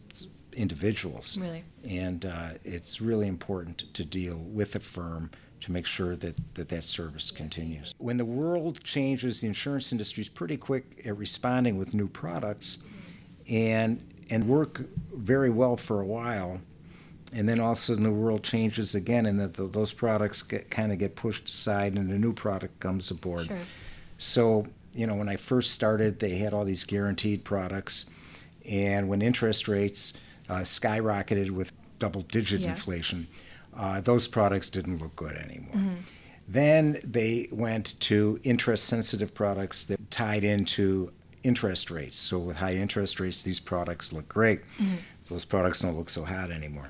individuals. 0.54 1.38
Really. 1.38 1.64
And 1.84 2.26
uh, 2.26 2.50
it's 2.64 3.02
really 3.02 3.28
important 3.28 3.94
to 3.94 4.04
deal 4.04 4.38
with 4.38 4.76
a 4.76 4.80
firm 4.80 5.32
to 5.62 5.72
make 5.72 5.86
sure 5.86 6.16
that, 6.16 6.40
that 6.56 6.70
that 6.70 6.84
service 6.84 7.30
continues. 7.32 7.94
When 8.00 8.18
the 8.18 8.26
world 8.26 8.84
changes, 8.84 9.42
the 9.42 9.48
insurance 9.48 9.92
industry 9.92 10.22
is 10.22 10.30
pretty 10.30 10.58
quick 10.58 11.02
at 11.06 11.18
responding 11.18 11.78
with 11.78 11.94
new 11.94 12.08
products 12.08 12.80
and, 13.48 14.02
and 14.30 14.48
work 14.48 14.82
very 15.14 15.50
well 15.50 15.78
for 15.78 16.02
a 16.02 16.06
while. 16.06 16.60
And 17.34 17.48
then 17.48 17.60
all 17.60 17.72
of 17.72 17.78
a 17.78 17.82
sudden 17.82 18.04
the 18.04 18.12
world 18.12 18.44
changes 18.44 18.96
again, 18.96 19.26
and 19.26 19.40
that 19.40 19.54
th 19.54 19.72
those 19.72 19.94
products 19.94 20.42
get, 20.42 20.70
kind 20.70 20.92
of 20.92 20.98
get 20.98 21.16
pushed 21.16 21.48
aside, 21.48 21.96
and 21.96 22.12
a 22.12 22.18
new 22.18 22.34
product 22.34 22.80
comes 22.80 23.10
aboard. 23.10 23.48
Sure. 23.48 23.58
So, 24.18 24.68
you 24.94 25.08
know, 25.08 25.16
when 25.16 25.30
I 25.30 25.38
first 25.38 25.72
started, 25.72 26.20
they 26.20 26.38
had 26.38 26.54
all 26.54 26.66
these 26.66 26.84
guaranteed 26.84 27.46
products. 27.46 28.10
And 28.68 29.08
when 29.08 29.22
interest 29.22 29.68
rates 29.68 30.14
uh, 30.52 30.56
skyrocketed 30.60 31.50
with 31.52 31.72
double 32.00 32.22
digit 32.24 32.62
Yeah. 32.62 32.70
inflation, 32.72 33.28
uh, 33.76 34.02
those 34.02 34.28
products 34.28 34.70
didn't 34.70 34.98
look 34.98 35.16
good 35.16 35.36
anymore. 35.38 35.76
Mm-hmm. 35.76 35.96
Then 36.48 37.00
they 37.04 37.48
went 37.52 38.00
to 38.02 38.40
interest 38.44 38.86
sensitive 38.86 39.34
products 39.34 39.86
that 39.86 40.12
tied 40.12 40.44
into 40.44 41.12
interest 41.44 41.90
rates. 41.90 42.18
So, 42.18 42.40
with 42.40 42.58
high 42.58 42.76
interest 42.76 43.20
rates, 43.20 43.42
these 43.44 43.60
products 43.60 44.12
look 44.12 44.28
great. 44.28 44.60
Those 45.30 45.46
products 45.46 45.80
don't 45.80 45.98
look 45.98 46.10
so 46.10 46.26
hot 46.26 46.52
anymore. 46.52 46.90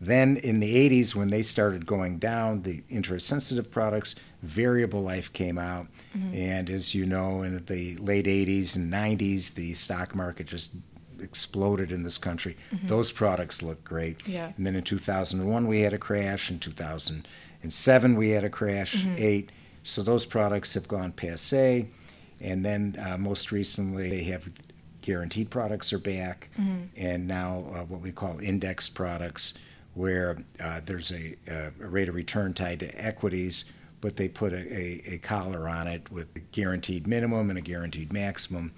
Then 0.00 0.36
in 0.38 0.60
the 0.60 0.88
80s, 0.88 1.14
when 1.14 1.28
they 1.28 1.42
started 1.42 1.84
going 1.84 2.18
down, 2.18 2.62
the 2.62 2.82
interest 2.88 3.26
sensitive 3.26 3.70
products, 3.70 4.14
variable 4.42 5.02
life 5.02 5.30
came 5.32 5.58
out. 5.58 5.88
Mm-hmm. 6.16 6.34
And 6.34 6.70
as 6.70 6.94
you 6.94 7.04
know, 7.04 7.42
in 7.42 7.62
the 7.66 7.96
late 7.96 8.26
80s 8.26 8.76
and 8.76 8.90
90s, 8.90 9.54
the 9.54 9.74
stock 9.74 10.14
market 10.14 10.46
just 10.46 10.74
exploded 11.20 11.92
in 11.92 12.02
this 12.02 12.18
country. 12.18 12.56
Mm-hmm. 12.72 12.88
Those 12.88 13.12
products 13.12 13.62
look 13.62 13.82
great. 13.84 14.26
Yeah. 14.26 14.52
And 14.56 14.66
then 14.66 14.76
in 14.76 14.82
2001, 14.82 15.66
we 15.66 15.80
had 15.80 15.92
a 15.92 15.98
crash. 15.98 16.50
In 16.50 16.58
2007, 16.58 18.16
we 18.16 18.30
had 18.30 18.44
a 18.44 18.50
crash, 18.50 18.96
mm-hmm. 18.96 19.14
eight. 19.18 19.50
So 19.82 20.02
those 20.02 20.26
products 20.26 20.74
have 20.74 20.88
gone 20.88 21.12
passe. 21.12 21.86
And 22.40 22.64
then 22.64 22.96
uh, 23.04 23.18
most 23.18 23.52
recently, 23.52 24.08
they 24.08 24.24
have 24.24 24.48
guaranteed 25.02 25.50
products 25.50 25.92
are 25.92 25.98
back, 25.98 26.48
mm-hmm. 26.58 26.84
and 26.96 27.26
now 27.26 27.64
uh, 27.74 27.84
what 27.84 28.00
we 28.00 28.12
call 28.12 28.38
index 28.40 28.88
products, 28.88 29.58
where 29.94 30.38
uh, 30.62 30.80
there's 30.84 31.12
a, 31.12 31.36
a, 31.48 31.70
rate 31.78 32.08
of 32.08 32.14
return 32.14 32.54
tied 32.54 32.80
to 32.80 32.88
equities, 33.02 33.72
but 34.00 34.16
they 34.16 34.28
put 34.28 34.52
a, 34.52 34.56
a, 34.56 35.14
a, 35.14 35.18
collar 35.18 35.68
on 35.68 35.86
it 35.86 36.10
with 36.10 36.34
a 36.36 36.40
guaranteed 36.40 37.06
minimum 37.06 37.50
and 37.50 37.58
a 37.58 37.62
guaranteed 37.62 38.12
maximum, 38.12 38.72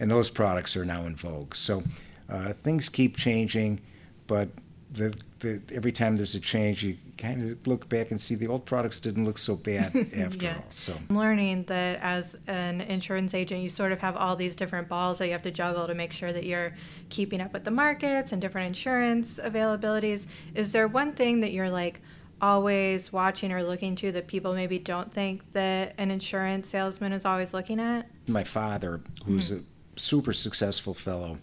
and 0.00 0.10
those 0.10 0.30
products 0.30 0.76
are 0.76 0.84
now 0.84 1.06
in 1.06 1.16
vogue. 1.16 1.54
So 1.54 1.82
uh, 2.28 2.52
things 2.52 2.88
keep 2.88 3.16
changing, 3.16 3.80
but 4.26 4.48
the, 4.92 5.14
the, 5.40 5.60
every 5.72 5.92
time 5.92 6.16
there's 6.16 6.34
a 6.34 6.40
change, 6.40 6.82
you 6.82 6.96
kind 7.16 7.50
of 7.50 7.66
look 7.66 7.88
back 7.88 8.10
and 8.10 8.20
see 8.20 8.34
the 8.34 8.46
old 8.46 8.64
products 8.64 9.00
didn't 9.00 9.24
look 9.24 9.38
so 9.38 9.56
bad 9.56 9.94
after 10.16 10.46
yeah. 10.46 10.56
all. 10.56 10.64
So 10.70 10.94
I'm 11.10 11.18
learning 11.18 11.64
that 11.64 12.00
as 12.00 12.36
an 12.46 12.80
insurance 12.82 13.34
agent, 13.34 13.62
you 13.62 13.68
sort 13.68 13.92
of 13.92 13.98
have 13.98 14.16
all 14.16 14.36
these 14.36 14.56
different 14.56 14.88
balls 14.88 15.18
that 15.18 15.26
you 15.26 15.32
have 15.32 15.42
to 15.42 15.50
juggle 15.50 15.86
to 15.86 15.94
make 15.94 16.12
sure 16.12 16.32
that 16.32 16.44
you're 16.44 16.74
keeping 17.08 17.40
up 17.40 17.52
with 17.52 17.64
the 17.64 17.70
markets 17.70 18.32
and 18.32 18.40
different 18.40 18.68
insurance 18.68 19.38
availabilities. 19.42 20.26
Is 20.54 20.72
there 20.72 20.88
one 20.88 21.12
thing 21.12 21.40
that 21.40 21.52
you're 21.52 21.70
like 21.70 22.00
always 22.40 23.12
watching 23.12 23.52
or 23.52 23.62
looking 23.62 23.96
to 23.96 24.12
that 24.12 24.28
people 24.28 24.54
maybe 24.54 24.78
don't 24.78 25.12
think 25.12 25.42
that 25.52 25.94
an 25.98 26.10
insurance 26.10 26.68
salesman 26.68 27.12
is 27.12 27.24
always 27.24 27.52
looking 27.52 27.80
at? 27.80 28.08
My 28.26 28.44
father, 28.44 29.00
who's 29.24 29.50
mm-hmm. 29.50 29.60
a 29.60 29.77
super 29.98 30.32
successful 30.32 30.94
fellow, 30.94 31.38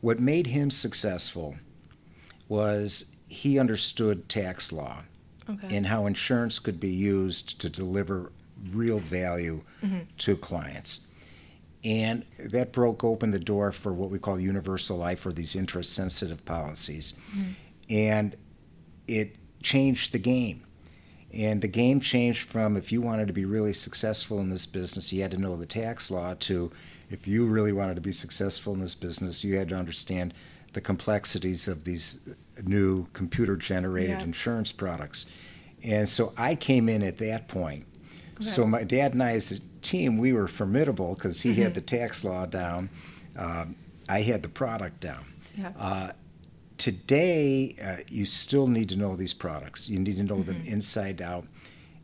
what 0.00 0.18
made 0.18 0.48
him 0.48 0.70
successful 0.70 1.56
was 2.48 3.14
he 3.28 3.58
understood 3.58 4.28
tax 4.28 4.72
law 4.72 5.02
okay. 5.48 5.76
and 5.76 5.86
how 5.86 6.06
insurance 6.06 6.58
could 6.58 6.80
be 6.80 6.90
used 6.90 7.60
to 7.60 7.68
deliver 7.68 8.32
real 8.72 8.98
value 8.98 9.62
mm-hmm. 9.82 10.00
to 10.18 10.36
clients. 10.36 11.00
And 11.82 12.24
that 12.38 12.72
broke 12.72 13.04
open 13.04 13.30
the 13.30 13.38
door 13.38 13.72
for 13.72 13.92
what 13.92 14.10
we 14.10 14.18
call 14.18 14.38
universal 14.38 14.98
life 14.98 15.24
or 15.24 15.32
these 15.32 15.56
interest 15.56 15.94
sensitive 15.94 16.44
policies. 16.44 17.14
Mm-hmm. 17.30 17.50
And 17.88 18.36
it 19.08 19.36
changed 19.62 20.12
the 20.12 20.18
game. 20.18 20.66
And 21.32 21.62
the 21.62 21.68
game 21.68 22.00
changed 22.00 22.48
from 22.48 22.76
if 22.76 22.90
you 22.90 23.00
wanted 23.00 23.28
to 23.28 23.32
be 23.32 23.44
really 23.44 23.72
successful 23.72 24.40
in 24.40 24.50
this 24.50 24.66
business, 24.66 25.12
you 25.12 25.22
had 25.22 25.30
to 25.30 25.38
know 25.38 25.56
the 25.56 25.66
tax 25.66 26.10
law, 26.10 26.34
to 26.40 26.72
if 27.10 27.26
you 27.26 27.44
really 27.44 27.72
wanted 27.72 27.96
to 27.96 28.00
be 28.00 28.12
successful 28.12 28.72
in 28.72 28.80
this 28.80 28.94
business, 28.94 29.44
you 29.44 29.56
had 29.56 29.68
to 29.68 29.74
understand 29.74 30.32
the 30.72 30.80
complexities 30.80 31.66
of 31.66 31.84
these 31.84 32.20
new 32.62 33.06
computer 33.12 33.56
generated 33.56 34.18
yeah. 34.18 34.24
insurance 34.24 34.72
products. 34.72 35.30
And 35.82 36.08
so 36.08 36.32
I 36.36 36.54
came 36.54 36.88
in 36.88 37.02
at 37.02 37.18
that 37.18 37.48
point. 37.48 37.86
Okay. 38.34 38.44
So 38.44 38.66
my 38.66 38.84
dad 38.84 39.12
and 39.12 39.22
I, 39.22 39.32
as 39.32 39.50
a 39.50 39.58
team, 39.82 40.18
we 40.18 40.32
were 40.32 40.46
formidable 40.46 41.14
because 41.14 41.40
he 41.40 41.50
mm-hmm. 41.50 41.62
had 41.62 41.74
the 41.74 41.80
tax 41.80 42.24
law 42.24 42.46
down. 42.46 42.90
Um, 43.36 43.74
I 44.08 44.22
had 44.22 44.42
the 44.42 44.48
product 44.48 45.00
down. 45.00 45.24
Yeah. 45.56 45.72
Uh, 45.78 46.12
today, 46.78 47.76
uh, 47.84 48.02
you 48.08 48.24
still 48.24 48.66
need 48.66 48.88
to 48.90 48.96
know 48.96 49.16
these 49.16 49.34
products. 49.34 49.90
You 49.90 49.98
need 49.98 50.16
to 50.16 50.22
know 50.22 50.36
mm-hmm. 50.36 50.52
them 50.52 50.62
inside 50.64 51.20
out. 51.20 51.46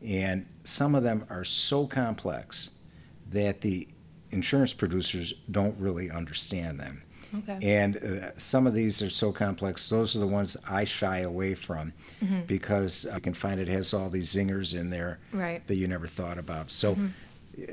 And 0.05 0.45
some 0.63 0.95
of 0.95 1.03
them 1.03 1.25
are 1.29 1.43
so 1.43 1.87
complex 1.87 2.71
that 3.31 3.61
the 3.61 3.87
insurance 4.31 4.73
producers 4.73 5.33
don't 5.49 5.77
really 5.79 6.09
understand 6.09 6.79
them. 6.79 7.03
Okay. 7.39 7.59
And 7.61 7.97
uh, 7.97 8.37
some 8.37 8.67
of 8.67 8.73
these 8.73 9.01
are 9.01 9.09
so 9.09 9.31
complex. 9.31 9.89
Those 9.89 10.15
are 10.15 10.19
the 10.19 10.27
ones 10.27 10.55
I 10.67 10.85
shy 10.85 11.19
away 11.19 11.55
from 11.55 11.93
mm-hmm. 12.21 12.41
because 12.41 13.05
I 13.05 13.19
can 13.19 13.33
find 13.33 13.59
it 13.59 13.67
has 13.67 13.93
all 13.93 14.09
these 14.09 14.33
zingers 14.33 14.79
in 14.79 14.89
there 14.89 15.19
right. 15.33 15.65
that 15.67 15.75
you 15.75 15.87
never 15.87 16.07
thought 16.07 16.37
about. 16.37 16.71
So. 16.71 16.93
Mm-hmm. 16.93 17.07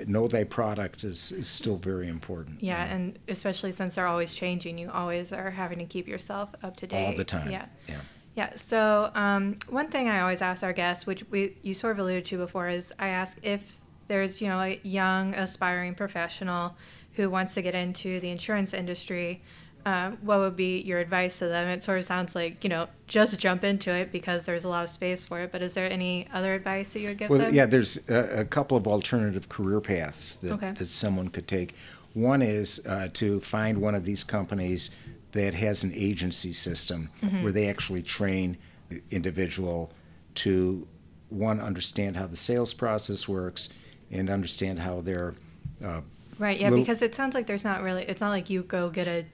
Know 0.07 0.27
thy 0.29 0.45
product 0.45 1.05
is, 1.05 1.31
is 1.31 1.47
still 1.47 1.77
very 1.77 2.09
important. 2.09 2.63
Yeah, 2.63 2.83
yeah, 2.83 2.95
and 2.95 3.19
especially 3.29 3.71
since 3.71 3.97
they're 3.97 4.07
always 4.07 4.33
changing, 4.33 4.79
you 4.79 4.91
always 4.91 5.31
are 5.31 5.51
having 5.51 5.79
to 5.79 5.85
keep 5.85 6.09
yourself 6.09 6.49
up 6.63 6.75
to 6.79 6.87
date. 6.87 7.05
All 7.05 7.15
the 7.15 7.23
time. 7.23 7.51
Yeah. 7.51 7.67
Yeah. 7.87 8.01
Yeah. 8.35 8.57
So 8.57 9.11
um, 9.15 9.59
one 9.69 9.89
thing 9.91 10.09
I 10.09 10.21
always 10.21 10.41
ask 10.41 10.63
our 10.63 10.73
guests, 10.73 11.07
which 11.07 11.29
we 11.31 11.59
you 11.61 11.75
sort 11.75 11.93
of 11.93 11.99
alluded 11.99 12.25
to 12.25 12.39
before, 12.39 12.71
is 12.71 12.95
I 12.99 13.09
ask 13.09 13.37
if 13.43 13.77
there's 14.09 14.41
you 14.41 14.49
know 14.49 14.61
a 14.61 14.81
young 14.83 15.35
aspiring 15.35 15.95
professional 15.95 16.77
who 17.15 17.31
wants 17.31 17.55
to 17.55 17.63
get 17.63 17.75
into 17.75 18.21
the 18.21 18.31
insurance 18.31 18.75
industry 18.75 19.43
uh, 19.87 20.13
what 20.23 20.39
would 20.39 20.57
be 20.57 20.81
your 20.81 20.99
advice 20.99 21.39
to 21.39 21.49
them? 21.49 21.69
It 21.69 21.83
sort 21.83 21.99
of 21.99 22.07
sounds 22.07 22.35
like 22.35 22.65
you 22.65 22.71
know 22.71 22.89
just 23.07 23.39
jump 23.39 23.65
into 23.65 23.93
it 23.93 24.11
because 24.13 24.47
there's 24.47 24.65
a 24.65 24.69
lot 24.69 24.85
of 24.85 24.91
space 24.91 25.25
for 25.25 25.41
it. 25.41 25.53
But 25.53 25.63
is 25.63 25.75
there 25.75 25.91
any 25.91 26.27
other 26.33 26.55
advice 26.55 26.93
that 26.95 27.01
you 27.01 27.09
would 27.09 27.19
give 27.19 27.31
well, 27.31 27.41
them? 27.41 27.55
yeah, 27.55 27.67
there's 27.67 27.99
a, 28.09 28.41
a, 28.41 28.45
couple 28.45 28.77
of 28.77 28.87
alternative 28.87 29.49
career 29.49 29.81
paths 29.81 30.37
that, 30.37 30.53
okay. 30.53 30.73
that 30.73 30.89
someone 30.89 31.29
could 31.29 31.47
take. 31.47 31.75
One 32.15 32.41
is 32.41 32.85
uh, 32.87 33.09
to 33.15 33.41
find 33.41 33.79
one 33.79 33.95
of 33.95 34.05
these 34.05 34.25
companies 34.25 34.91
that 35.33 35.53
has 35.55 35.85
an 35.85 35.93
agency 35.95 36.53
system 36.53 37.11
mm-hmm. 37.21 37.43
where 37.43 37.53
they 37.53 37.69
actually 37.69 38.03
train 38.03 38.57
the 38.89 39.03
individual 39.11 39.93
to 40.37 40.87
one 41.29 41.61
understand 41.61 42.17
how 42.17 42.27
the 42.27 42.37
sales 42.37 42.73
process 42.73 43.29
works 43.29 43.69
and 44.15 44.31
understand 44.31 44.79
how 44.79 45.03
their 45.03 45.35
uh, 45.85 46.01
right 46.39 46.59
yeah 46.59 46.71
little, 46.71 46.83
because 46.83 47.03
it 47.03 47.15
sounds 47.15 47.35
like 47.35 47.47
there's 47.47 47.65
not 47.65 47.83
really 47.83 48.05
it's 48.05 48.21
not 48.21 48.31
like 48.31 48.49
you 48.49 48.63
go 48.63 48.89
get 48.89 49.07
a 49.07 49.27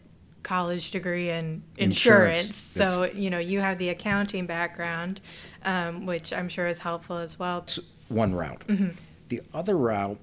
college 0.42 0.90
degree 0.90 1.30
in 1.30 1.62
insurance. 1.76 2.76
insurance. 2.76 2.94
So, 2.94 3.04
you 3.04 3.30
know, 3.30 3.38
you 3.38 3.60
have 3.60 3.78
the 3.78 3.90
accounting 3.90 4.46
background, 4.46 5.20
um, 5.64 6.06
which 6.06 6.32
I'm 6.32 6.48
sure 6.48 6.66
is 6.66 6.78
helpful 6.78 7.18
as 7.18 7.38
well. 7.38 7.58
It's 7.58 7.78
one 8.08 8.34
route. 8.34 8.66
Mm-hmm. 8.66 8.88
The 9.28 9.42
other 9.54 9.76
route, 9.76 10.18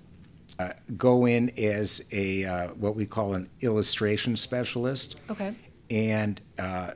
uh, 0.59 0.69
go 0.97 1.25
in 1.25 1.51
as 1.57 2.05
a 2.11 2.45
uh, 2.45 2.67
what 2.69 2.95
we 2.95 3.05
call 3.05 3.35
an 3.35 3.49
illustration 3.61 4.35
specialist. 4.35 5.19
Okay. 5.29 5.53
And 5.89 6.41
uh, 6.57 6.91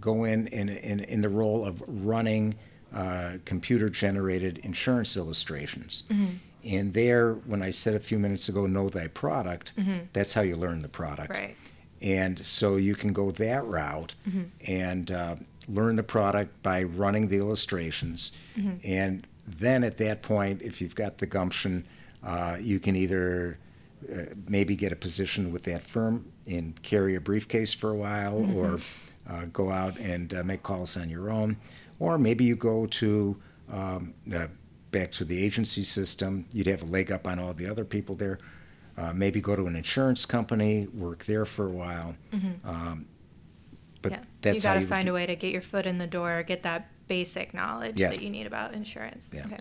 go 0.00 0.24
in 0.24 0.48
in, 0.48 0.68
in 0.68 1.00
in 1.00 1.20
the 1.20 1.28
role 1.28 1.64
of 1.64 1.82
running 1.86 2.56
uh, 2.94 3.34
computer 3.44 3.88
generated 3.88 4.58
insurance 4.58 5.16
illustrations. 5.16 6.02
Mm-hmm. 6.10 6.34
And 6.64 6.94
there, 6.94 7.34
when 7.34 7.62
I 7.62 7.70
said 7.70 7.94
a 7.94 8.00
few 8.00 8.18
minutes 8.18 8.48
ago, 8.48 8.66
know 8.66 8.88
thy 8.88 9.08
product, 9.08 9.72
mm-hmm. 9.76 10.04
that's 10.12 10.32
how 10.32 10.40
you 10.40 10.56
learn 10.56 10.80
the 10.80 10.88
product. 10.88 11.30
Right. 11.30 11.56
And 12.00 12.44
so 12.44 12.76
you 12.76 12.94
can 12.94 13.12
go 13.12 13.30
that 13.32 13.64
route 13.64 14.14
mm-hmm. 14.28 14.44
and 14.66 15.10
uh, 15.10 15.36
learn 15.68 15.96
the 15.96 16.02
product 16.02 16.62
by 16.62 16.82
running 16.82 17.28
the 17.28 17.36
illustrations. 17.36 18.32
Mm-hmm. 18.56 18.76
And 18.84 19.26
then 19.46 19.84
at 19.84 19.98
that 19.98 20.22
point, 20.22 20.62
if 20.62 20.80
you've 20.80 20.94
got 20.94 21.18
the 21.18 21.26
gumption, 21.26 21.86
uh, 22.22 22.56
you 22.60 22.80
can 22.80 22.96
either 22.96 23.58
uh, 24.12 24.24
maybe 24.48 24.76
get 24.76 24.92
a 24.92 24.96
position 24.96 25.52
with 25.52 25.64
that 25.64 25.82
firm 25.82 26.30
and 26.46 26.80
carry 26.82 27.14
a 27.14 27.20
briefcase 27.20 27.72
for 27.72 27.90
a 27.90 27.96
while 27.96 28.40
mm-hmm. 28.40 28.56
or 28.56 28.80
uh, 29.28 29.46
go 29.52 29.70
out 29.70 29.98
and 29.98 30.34
uh, 30.34 30.42
make 30.42 30.62
calls 30.62 30.96
on 30.96 31.08
your 31.08 31.30
own. 31.30 31.56
Or 31.98 32.18
maybe 32.18 32.44
you 32.44 32.56
go 32.56 32.86
to 32.86 33.36
um, 33.72 34.14
back 34.94 35.12
to 35.12 35.24
the 35.24 35.44
agency 35.44 35.82
system. 35.82 36.46
You'd 36.52 36.68
have 36.68 36.82
a 36.82 36.86
leg 36.86 37.12
up 37.12 37.26
on 37.26 37.38
all 37.38 37.52
the 37.52 37.66
other 37.66 37.84
people 37.84 38.14
there 38.14 38.38
uh, 38.96 39.12
maybe 39.12 39.40
go 39.40 39.56
to 39.56 39.66
an 39.66 39.76
insurance 39.76 40.24
company, 40.24 40.86
work 40.94 41.24
there 41.24 41.44
for 41.44 41.66
a 41.66 41.70
while. 41.70 42.14
Mm-hmm. 42.32 42.68
Um, 42.68 43.06
but 44.02 44.12
yeah. 44.12 44.20
that's 44.40 44.56
you 44.56 44.62
got 44.62 44.74
to 44.74 44.86
find 44.86 45.08
a 45.08 45.12
way 45.12 45.26
to 45.26 45.34
get 45.34 45.50
your 45.50 45.62
foot 45.62 45.86
in 45.86 45.98
the 45.98 46.06
door, 46.06 46.42
get 46.42 46.62
that 46.62 46.90
basic 47.06 47.52
knowledge 47.52 47.98
yeah. 47.98 48.10
that 48.10 48.22
you 48.22 48.30
need 48.30 48.46
about 48.46 48.72
insurance. 48.72 49.28
Yeah. 49.32 49.46
Okay. 49.46 49.58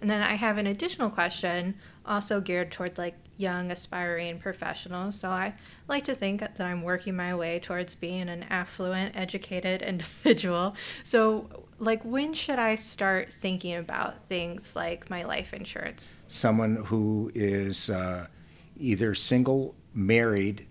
And 0.00 0.10
then 0.10 0.22
I 0.22 0.34
have 0.34 0.58
an 0.58 0.66
additional 0.66 1.10
question, 1.10 1.76
also 2.04 2.40
geared 2.40 2.72
toward 2.72 2.98
like 2.98 3.14
young 3.36 3.70
aspiring 3.70 4.38
professionals. 4.38 5.18
So 5.18 5.28
I 5.28 5.54
like 5.88 6.04
to 6.04 6.14
think 6.14 6.40
that 6.40 6.60
I'm 6.60 6.82
working 6.82 7.14
my 7.14 7.34
way 7.34 7.60
towards 7.60 7.94
being 7.94 8.28
an 8.28 8.42
affluent, 8.44 9.16
educated 9.16 9.82
individual. 10.24 10.74
So 11.04 11.66
like 11.82 12.04
when 12.04 12.32
should 12.32 12.60
I 12.60 12.76
start 12.76 13.32
thinking 13.32 13.74
about 13.74 14.28
things 14.28 14.76
like 14.76 15.10
my 15.10 15.24
life 15.24 15.52
insurance? 15.52 16.06
Someone 16.28 16.76
who 16.76 17.32
is 17.34 17.90
uh, 17.90 18.28
either 18.76 19.14
single, 19.16 19.74
married, 19.92 20.68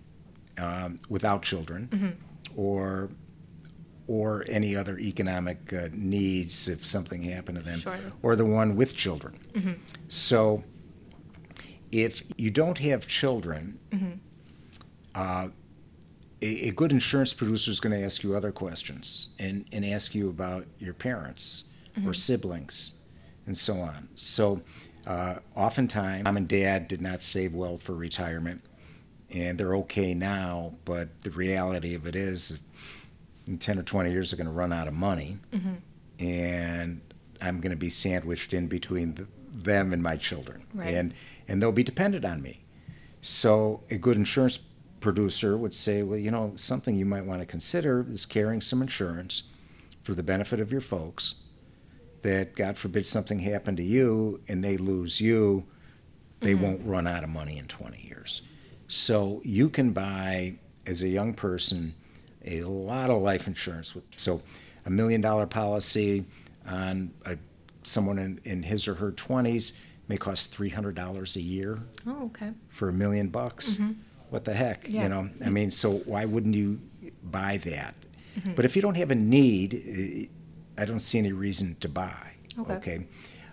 um, 0.56 0.98
without 1.10 1.42
children, 1.42 1.88
mm-hmm. 1.92 2.58
or 2.58 3.10
or 4.06 4.44
any 4.48 4.74
other 4.74 4.98
economic 4.98 5.72
uh, 5.72 5.88
needs 5.92 6.66
if 6.66 6.84
something 6.84 7.22
happened 7.22 7.58
to 7.58 7.64
them, 7.64 7.80
sure. 7.80 7.98
or 8.22 8.34
the 8.34 8.46
one 8.46 8.74
with 8.74 8.96
children. 8.96 9.38
Mm-hmm. 9.52 9.72
So, 10.08 10.64
if 11.92 12.22
you 12.38 12.50
don't 12.50 12.78
have 12.78 13.06
children, 13.06 13.78
mm-hmm. 13.90 14.12
uh, 15.14 15.48
a, 16.42 16.68
a 16.68 16.70
good 16.72 16.92
insurance 16.92 17.32
producer 17.32 17.70
is 17.70 17.80
going 17.80 17.98
to 17.98 18.04
ask 18.04 18.22
you 18.22 18.36
other 18.36 18.52
questions 18.52 19.28
and, 19.38 19.64
and 19.72 19.84
ask 19.84 20.14
you 20.14 20.28
about 20.28 20.66
your 20.78 20.92
parents 20.92 21.64
mm-hmm. 21.96 22.08
or 22.08 22.12
siblings 22.12 22.94
and 23.46 23.56
so 23.56 23.76
on. 23.76 24.08
So, 24.16 24.60
uh, 25.06 25.36
oftentimes, 25.56 26.24
mom 26.24 26.36
and 26.36 26.48
dad 26.48 26.88
did 26.88 27.00
not 27.00 27.22
save 27.22 27.54
well 27.54 27.76
for 27.76 27.92
retirement, 27.94 28.62
and 29.30 29.58
they're 29.58 29.76
okay 29.76 30.14
now, 30.14 30.74
but 30.84 31.22
the 31.22 31.30
reality 31.30 31.94
of 31.94 32.06
it 32.06 32.14
is, 32.14 32.60
in 33.48 33.58
10 33.58 33.80
or 33.80 33.82
20 33.82 34.12
years, 34.12 34.30
they're 34.30 34.36
going 34.36 34.46
to 34.46 34.52
run 34.52 34.72
out 34.72 34.86
of 34.86 34.94
money, 34.94 35.38
mm-hmm. 35.52 35.74
and 36.24 37.00
I'm 37.40 37.60
going 37.60 37.70
to 37.70 37.76
be 37.76 37.90
sandwiched 37.90 38.54
in 38.54 38.68
between 38.68 39.14
the, 39.14 39.26
them 39.52 39.92
and 39.92 40.02
my 40.02 40.16
children. 40.16 40.64
Right. 40.72 40.94
And, 40.94 41.14
and 41.48 41.60
they'll 41.60 41.72
be 41.72 41.82
dependent 41.82 42.24
on 42.24 42.40
me. 42.40 42.62
So, 43.22 43.82
a 43.90 43.96
good 43.96 44.16
insurance 44.16 44.58
producer 45.02 45.56
would 45.56 45.74
say, 45.74 46.02
well, 46.02 46.18
you 46.18 46.30
know, 46.30 46.52
something 46.56 46.96
you 46.96 47.04
might 47.04 47.26
want 47.26 47.40
to 47.40 47.46
consider 47.46 48.06
is 48.10 48.24
carrying 48.24 48.60
some 48.60 48.80
insurance 48.80 49.42
for 50.02 50.14
the 50.14 50.22
benefit 50.22 50.60
of 50.60 50.72
your 50.72 50.80
folks 50.80 51.42
that 52.22 52.54
God 52.54 52.78
forbid 52.78 53.04
something 53.04 53.40
happened 53.40 53.76
to 53.76 53.82
you 53.82 54.40
and 54.48 54.64
they 54.64 54.76
lose 54.76 55.20
you, 55.20 55.64
they 56.40 56.54
mm-hmm. 56.54 56.62
won't 56.62 56.86
run 56.86 57.06
out 57.06 57.24
of 57.24 57.30
money 57.30 57.58
in 57.58 57.66
20 57.66 58.00
years. 58.00 58.42
So 58.88 59.40
you 59.44 59.68
can 59.68 59.90
buy, 59.92 60.54
as 60.86 61.02
a 61.02 61.08
young 61.08 61.34
person, 61.34 61.94
a 62.44 62.62
lot 62.62 63.10
of 63.10 63.22
life 63.22 63.46
insurance. 63.46 63.94
With, 63.94 64.04
so 64.16 64.40
a 64.86 64.90
million 64.90 65.20
dollar 65.20 65.46
policy 65.46 66.24
on 66.66 67.12
a, 67.26 67.36
someone 67.82 68.18
in, 68.18 68.40
in 68.44 68.62
his 68.62 68.86
or 68.86 68.94
her 68.94 69.12
20s 69.12 69.72
may 70.08 70.16
cost 70.16 70.56
$300 70.56 71.36
a 71.36 71.40
year. 71.40 71.78
Oh, 72.06 72.26
okay. 72.26 72.50
For 72.68 72.88
a 72.88 72.92
million 72.92 73.28
bucks. 73.28 73.74
Mm-hmm. 73.74 73.92
What 74.32 74.44
the 74.44 74.54
heck? 74.54 74.88
Yeah. 74.88 75.02
You 75.02 75.08
know, 75.10 75.30
I 75.44 75.50
mean, 75.50 75.70
so 75.70 75.98
why 76.06 76.24
wouldn't 76.24 76.54
you 76.54 76.80
buy 77.22 77.58
that? 77.58 77.94
Mm-hmm. 78.38 78.54
But 78.54 78.64
if 78.64 78.74
you 78.74 78.80
don't 78.80 78.96
have 78.96 79.10
a 79.10 79.14
need, 79.14 80.30
I 80.78 80.86
don't 80.86 81.00
see 81.00 81.18
any 81.18 81.32
reason 81.32 81.76
to 81.80 81.88
buy. 81.88 82.30
Okay. 82.58 82.72
okay? 82.74 83.06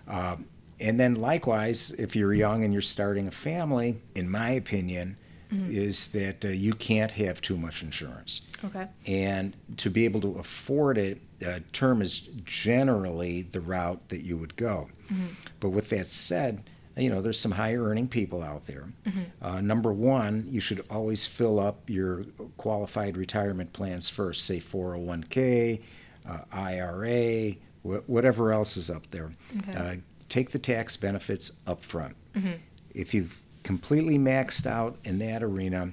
Uh, 0.08 0.36
and 0.80 0.98
then 0.98 1.16
likewise, 1.16 1.90
if 1.92 2.16
you're 2.16 2.32
young 2.32 2.64
and 2.64 2.72
you're 2.72 2.80
starting 2.80 3.28
a 3.28 3.30
family, 3.30 4.00
in 4.14 4.30
my 4.30 4.52
opinion, 4.52 5.18
mm-hmm. 5.52 5.70
is 5.70 6.08
that 6.08 6.46
uh, 6.46 6.48
you 6.48 6.72
can't 6.72 7.12
have 7.12 7.42
too 7.42 7.58
much 7.58 7.82
insurance. 7.82 8.40
Okay. 8.64 8.86
And 9.06 9.54
to 9.76 9.90
be 9.90 10.06
able 10.06 10.22
to 10.22 10.38
afford 10.38 10.96
it, 10.96 11.20
uh, 11.46 11.60
term 11.72 12.00
is 12.00 12.20
generally 12.44 13.42
the 13.42 13.60
route 13.60 14.08
that 14.08 14.22
you 14.22 14.38
would 14.38 14.56
go. 14.56 14.88
Mm-hmm. 15.12 15.26
But 15.60 15.70
with 15.70 15.90
that 15.90 16.06
said, 16.06 16.69
you 17.00 17.10
know, 17.10 17.22
there's 17.22 17.38
some 17.38 17.52
higher 17.52 17.82
earning 17.82 18.08
people 18.08 18.42
out 18.42 18.66
there. 18.66 18.84
Mm-hmm. 19.06 19.44
Uh, 19.44 19.60
number 19.60 19.92
one, 19.92 20.46
you 20.48 20.60
should 20.60 20.84
always 20.90 21.26
fill 21.26 21.58
up 21.58 21.88
your 21.88 22.24
qualified 22.56 23.16
retirement 23.16 23.72
plans 23.72 24.10
first, 24.10 24.44
say 24.44 24.58
401k, 24.58 25.80
uh, 26.28 26.38
IRA, 26.52 27.52
wh- 27.82 28.08
whatever 28.08 28.52
else 28.52 28.76
is 28.76 28.90
up 28.90 29.08
there. 29.10 29.30
Okay. 29.58 29.78
Uh, 29.78 29.96
take 30.28 30.50
the 30.50 30.58
tax 30.58 30.96
benefits 30.96 31.52
up 31.66 31.82
front. 31.82 32.16
Mm-hmm. 32.34 32.52
If 32.94 33.14
you've 33.14 33.40
completely 33.62 34.18
maxed 34.18 34.66
out 34.66 34.98
in 35.04 35.18
that 35.18 35.42
arena, 35.42 35.92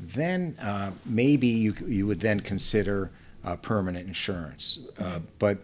then 0.00 0.56
uh, 0.60 0.92
maybe 1.04 1.48
you, 1.48 1.74
you 1.86 2.06
would 2.06 2.20
then 2.20 2.40
consider 2.40 3.10
uh, 3.44 3.56
permanent 3.56 4.08
insurance. 4.08 4.86
Uh, 4.98 5.02
mm-hmm. 5.02 5.24
but 5.38 5.58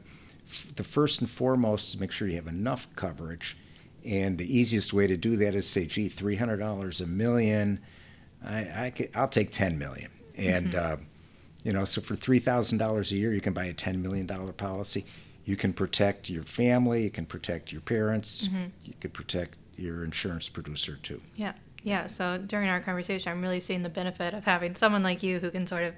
f- 0.46 0.72
the 0.76 0.84
first 0.84 1.20
and 1.20 1.28
foremost 1.28 1.94
is 1.94 2.00
make 2.00 2.12
sure 2.12 2.28
you 2.28 2.36
have 2.36 2.46
enough 2.46 2.86
coverage. 2.96 3.56
And 4.04 4.36
the 4.38 4.58
easiest 4.58 4.92
way 4.92 5.06
to 5.06 5.16
do 5.16 5.36
that 5.38 5.54
is 5.54 5.68
say, 5.68 5.86
gee, 5.86 6.08
$300 6.08 7.00
a 7.00 7.06
million, 7.06 7.80
I, 8.44 8.86
I 8.86 8.90
could, 8.90 9.10
I'll 9.14 9.28
take 9.28 9.50
10 9.50 9.78
million. 9.78 10.10
And, 10.36 10.72
mm-hmm. 10.72 10.92
uh, 10.92 10.96
you 11.62 11.72
know, 11.72 11.84
so 11.84 12.02
for 12.02 12.14
$3,000 12.14 13.10
a 13.10 13.14
year, 13.14 13.32
you 13.32 13.40
can 13.40 13.54
buy 13.54 13.64
a 13.64 13.74
$10 13.74 14.02
million 14.02 14.26
policy 14.26 15.06
you 15.44 15.56
can 15.56 15.72
protect 15.72 16.30
your 16.30 16.42
family, 16.42 17.04
you 17.04 17.10
can 17.10 17.26
protect 17.26 17.70
your 17.72 17.80
parents, 17.82 18.48
mm-hmm. 18.48 18.64
you 18.84 18.94
could 19.00 19.12
protect 19.12 19.56
your 19.76 20.04
insurance 20.04 20.48
producer 20.48 20.98
too. 21.02 21.20
Yeah. 21.36 21.52
Yeah. 21.82 22.06
So 22.06 22.38
during 22.38 22.68
our 22.70 22.80
conversation, 22.80 23.30
I'm 23.30 23.42
really 23.42 23.60
seeing 23.60 23.82
the 23.82 23.90
benefit 23.90 24.32
of 24.32 24.44
having 24.44 24.74
someone 24.74 25.02
like 25.02 25.22
you 25.22 25.38
who 25.38 25.50
can 25.50 25.66
sort 25.66 25.82
of 25.82 25.94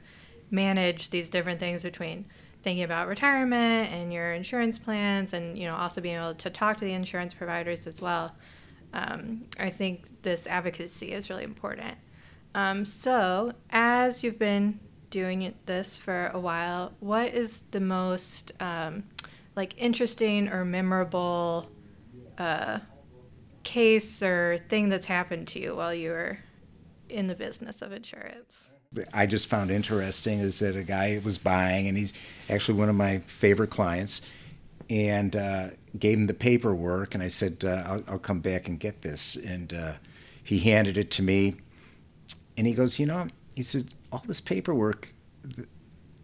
manage 0.51 1.11
these 1.11 1.31
different 1.31 1.61
things 1.61 1.83
between 1.83 2.25
thinking 2.67 2.83
about 2.83 3.07
retirement 3.07 3.93
and 3.93 4.13
your 4.13 4.33
insurance 4.33 4.77
plans 4.77 5.33
and, 5.33 5.57
you 5.57 5.67
know, 5.67 5.77
also 5.77 6.01
being 6.01 6.17
able 6.17 6.35
to 6.35 6.51
talk 6.51 6.77
to 6.77 6.85
the 6.85 6.93
insurance 6.93 7.33
providers 7.33 7.87
as 7.87 8.01
well. 8.01 8.35
Um, 8.93 9.45
I 9.57 9.71
think 9.71 10.23
this 10.23 10.49
advocacy 10.49 11.13
is 11.13 11.31
really 11.31 11.45
important. 11.45 11.97
Um, 12.57 12.85
so, 12.85 13.53
as 13.71 14.25
you've 14.25 14.41
been 14.41 14.81
doing 15.11 15.55
this 15.67 15.97
for 15.97 16.33
a 16.35 16.41
while, 16.41 16.93
what 16.99 17.35
is 17.35 17.63
the 17.71 17.79
most 17.79 18.51
um, 18.59 19.05
like 19.55 19.75
interesting 19.77 20.49
or 20.49 20.65
memorable 20.65 21.71
uh, 22.37 22.81
case 23.63 24.25
or 24.25 24.59
thing 24.69 24.89
that's 24.89 25.07
happened 25.07 25.47
to 25.49 25.61
you 25.61 25.77
while 25.77 25.95
you 25.95 26.11
were 26.11 26.39
in 27.09 27.29
the 27.29 27.37
business 27.37 27.81
of 27.81 27.93
insurance? 27.93 28.71
I 29.13 29.27
just 29.27 29.49
found 29.49 29.71
interesting 29.71 30.41
is 30.41 30.59
that 30.61 30.77
a 30.77 30.83
guy 30.83 31.21
was 31.25 31.39
buying, 31.39 31.89
and 31.89 31.97
he's 31.97 32.13
actually 32.49 32.79
one 32.79 32.89
of 32.89 32.97
my 32.97 33.19
favorite 33.19 33.71
clients, 33.71 34.23
and 34.89 35.35
uh, 35.35 35.69
gave 35.99 36.19
him 36.19 36.27
the 36.27 36.35
paperwork, 36.35 37.15
and 37.15 37.23
I 37.23 37.29
said, 37.29 37.65
uh, 37.65 37.83
I'll, 37.87 38.03
I'll, 38.09 38.19
come 38.19 38.41
back 38.41 38.69
and 38.69 38.79
get 38.79 39.03
this," 39.03 39.37
and 39.37 39.73
uh, 39.75 39.93
he 40.43 40.59
handed 40.59 40.97
it 40.97 41.11
to 41.13 41.23
me, 41.23 41.57
and 42.57 42.67
he 42.67 42.73
goes, 42.73 42.99
"You 42.99 43.07
know," 43.07 43.29
he 43.55 43.63
said, 43.63 43.89
"all 44.13 44.23
this 44.27 44.41
paperwork, 44.41 45.13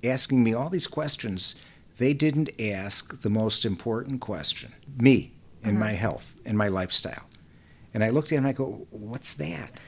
asking 0.04 0.42
me 0.42 0.54
all 0.54 0.68
these 0.68 0.87
questions." 0.87 1.56
they 1.98 2.12
didn't 2.12 2.50
ask 2.61 3.20
the 3.22 3.30
most 3.30 3.64
important 3.64 4.20
question 4.20 4.72
me 4.98 5.32
and 5.62 5.72
mm-hmm. 5.72 5.80
my 5.80 5.92
health 5.92 6.26
and 6.44 6.58
my 6.58 6.68
lifestyle. 6.68 7.28
And 7.94 8.02
I 8.02 8.11
looked 8.11 8.32
at 8.32 8.38
him 8.38 8.44
and 8.44 8.48
I 8.48 8.52
go, 8.52 8.87
What's 8.90 9.35
that? 9.35 9.78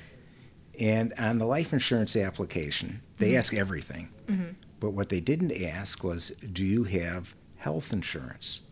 And 0.80 1.12
on 1.18 1.38
the 1.38 1.46
life 1.46 1.72
insurance 1.72 2.16
application, 2.16 3.00
they 3.18 3.28
mm-hmm. 3.28 3.38
ask 3.38 3.54
everything. 3.54 4.08
Mm-hmm. 4.26 4.52
But 4.80 4.90
what 4.90 5.08
they 5.08 5.20
didn't 5.20 5.52
ask 5.52 6.02
was, 6.04 6.30
Do 6.52 6.64
you 6.64 6.84
have 6.84 7.34
health 7.56 7.92
insurance? 7.92 8.62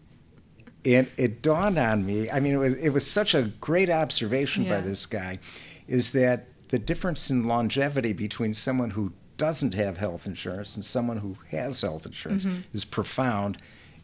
and 0.84 1.08
it 1.16 1.42
dawned 1.42 1.78
on 1.78 2.04
me, 2.04 2.30
I 2.30 2.40
mean, 2.40 2.54
it 2.54 2.58
was, 2.58 2.74
it 2.74 2.90
was 2.90 3.10
such 3.10 3.34
a 3.34 3.42
great 3.60 3.90
observation 3.90 4.64
yeah. 4.64 4.76
by 4.76 4.80
this 4.86 5.06
guy, 5.06 5.38
is 5.86 6.12
that 6.12 6.46
the 6.68 6.78
difference 6.78 7.30
in 7.30 7.44
longevity 7.44 8.12
between 8.12 8.52
someone 8.52 8.90
who 8.90 9.12
doesn't 9.36 9.72
have 9.74 9.96
health 9.96 10.26
insurance 10.26 10.74
and 10.74 10.84
someone 10.84 11.16
who 11.16 11.36
has 11.50 11.80
health 11.80 12.04
insurance 12.04 12.44
mm-hmm. 12.44 12.60
is 12.72 12.84
profound. 12.84 13.58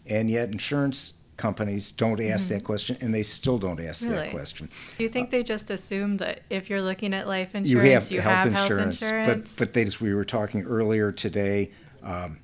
And 0.07 0.31
yet, 0.31 0.51
insurance 0.51 1.14
companies 1.37 1.90
don't 1.90 2.20
ask 2.20 2.47
mm-hmm. 2.47 2.55
that 2.55 2.64
question, 2.64 2.97
and 3.01 3.14
they 3.14 3.23
still 3.23 3.59
don't 3.59 3.81
ask 3.81 4.05
really? 4.05 4.16
that 4.16 4.31
question. 4.31 4.68
Do 4.99 5.05
you 5.05 5.11
think 5.11 5.31
they 5.31 5.42
just 5.42 5.70
assume 5.70 6.18
that 6.18 6.42
if 6.51 6.70
you're 6.70 6.83
looking 6.83 7.14
at 7.14 7.27
life 7.27 7.55
insurance, 7.55 7.68
you 7.68 7.79
have, 7.79 8.11
you 8.11 8.20
health, 8.20 8.35
have 8.35 8.47
insurance, 8.49 9.01
health 9.01 9.12
insurance? 9.12 9.55
But, 9.57 9.73
but 9.73 9.81
as 9.81 10.01
we 10.01 10.14
were 10.14 10.25
talking 10.25 10.62
earlier 10.62 11.12
today, 11.12 11.70
um, 12.03 12.38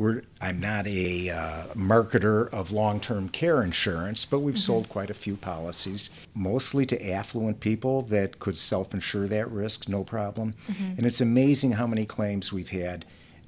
we're, 0.00 0.22
I'm 0.40 0.60
not 0.60 0.86
a 0.86 1.28
uh, 1.28 1.66
marketer 1.74 2.48
of 2.54 2.72
long 2.72 3.00
term 3.00 3.28
care 3.28 3.62
insurance, 3.62 4.24
but 4.24 4.38
we've 4.38 4.54
mm-hmm. 4.54 4.60
sold 4.60 4.88
quite 4.88 5.10
a 5.10 5.14
few 5.14 5.36
policies, 5.36 6.08
mostly 6.34 6.86
to 6.86 7.10
affluent 7.10 7.60
people 7.60 8.00
that 8.02 8.38
could 8.38 8.56
self 8.56 8.94
insure 8.94 9.26
that 9.26 9.50
risk, 9.50 9.90
no 9.90 10.02
problem. 10.02 10.54
Mm-hmm. 10.68 10.92
And 10.96 11.06
it's 11.06 11.20
amazing 11.20 11.72
how 11.72 11.86
many 11.86 12.06
claims 12.06 12.50
we've 12.50 12.70
had. 12.70 13.04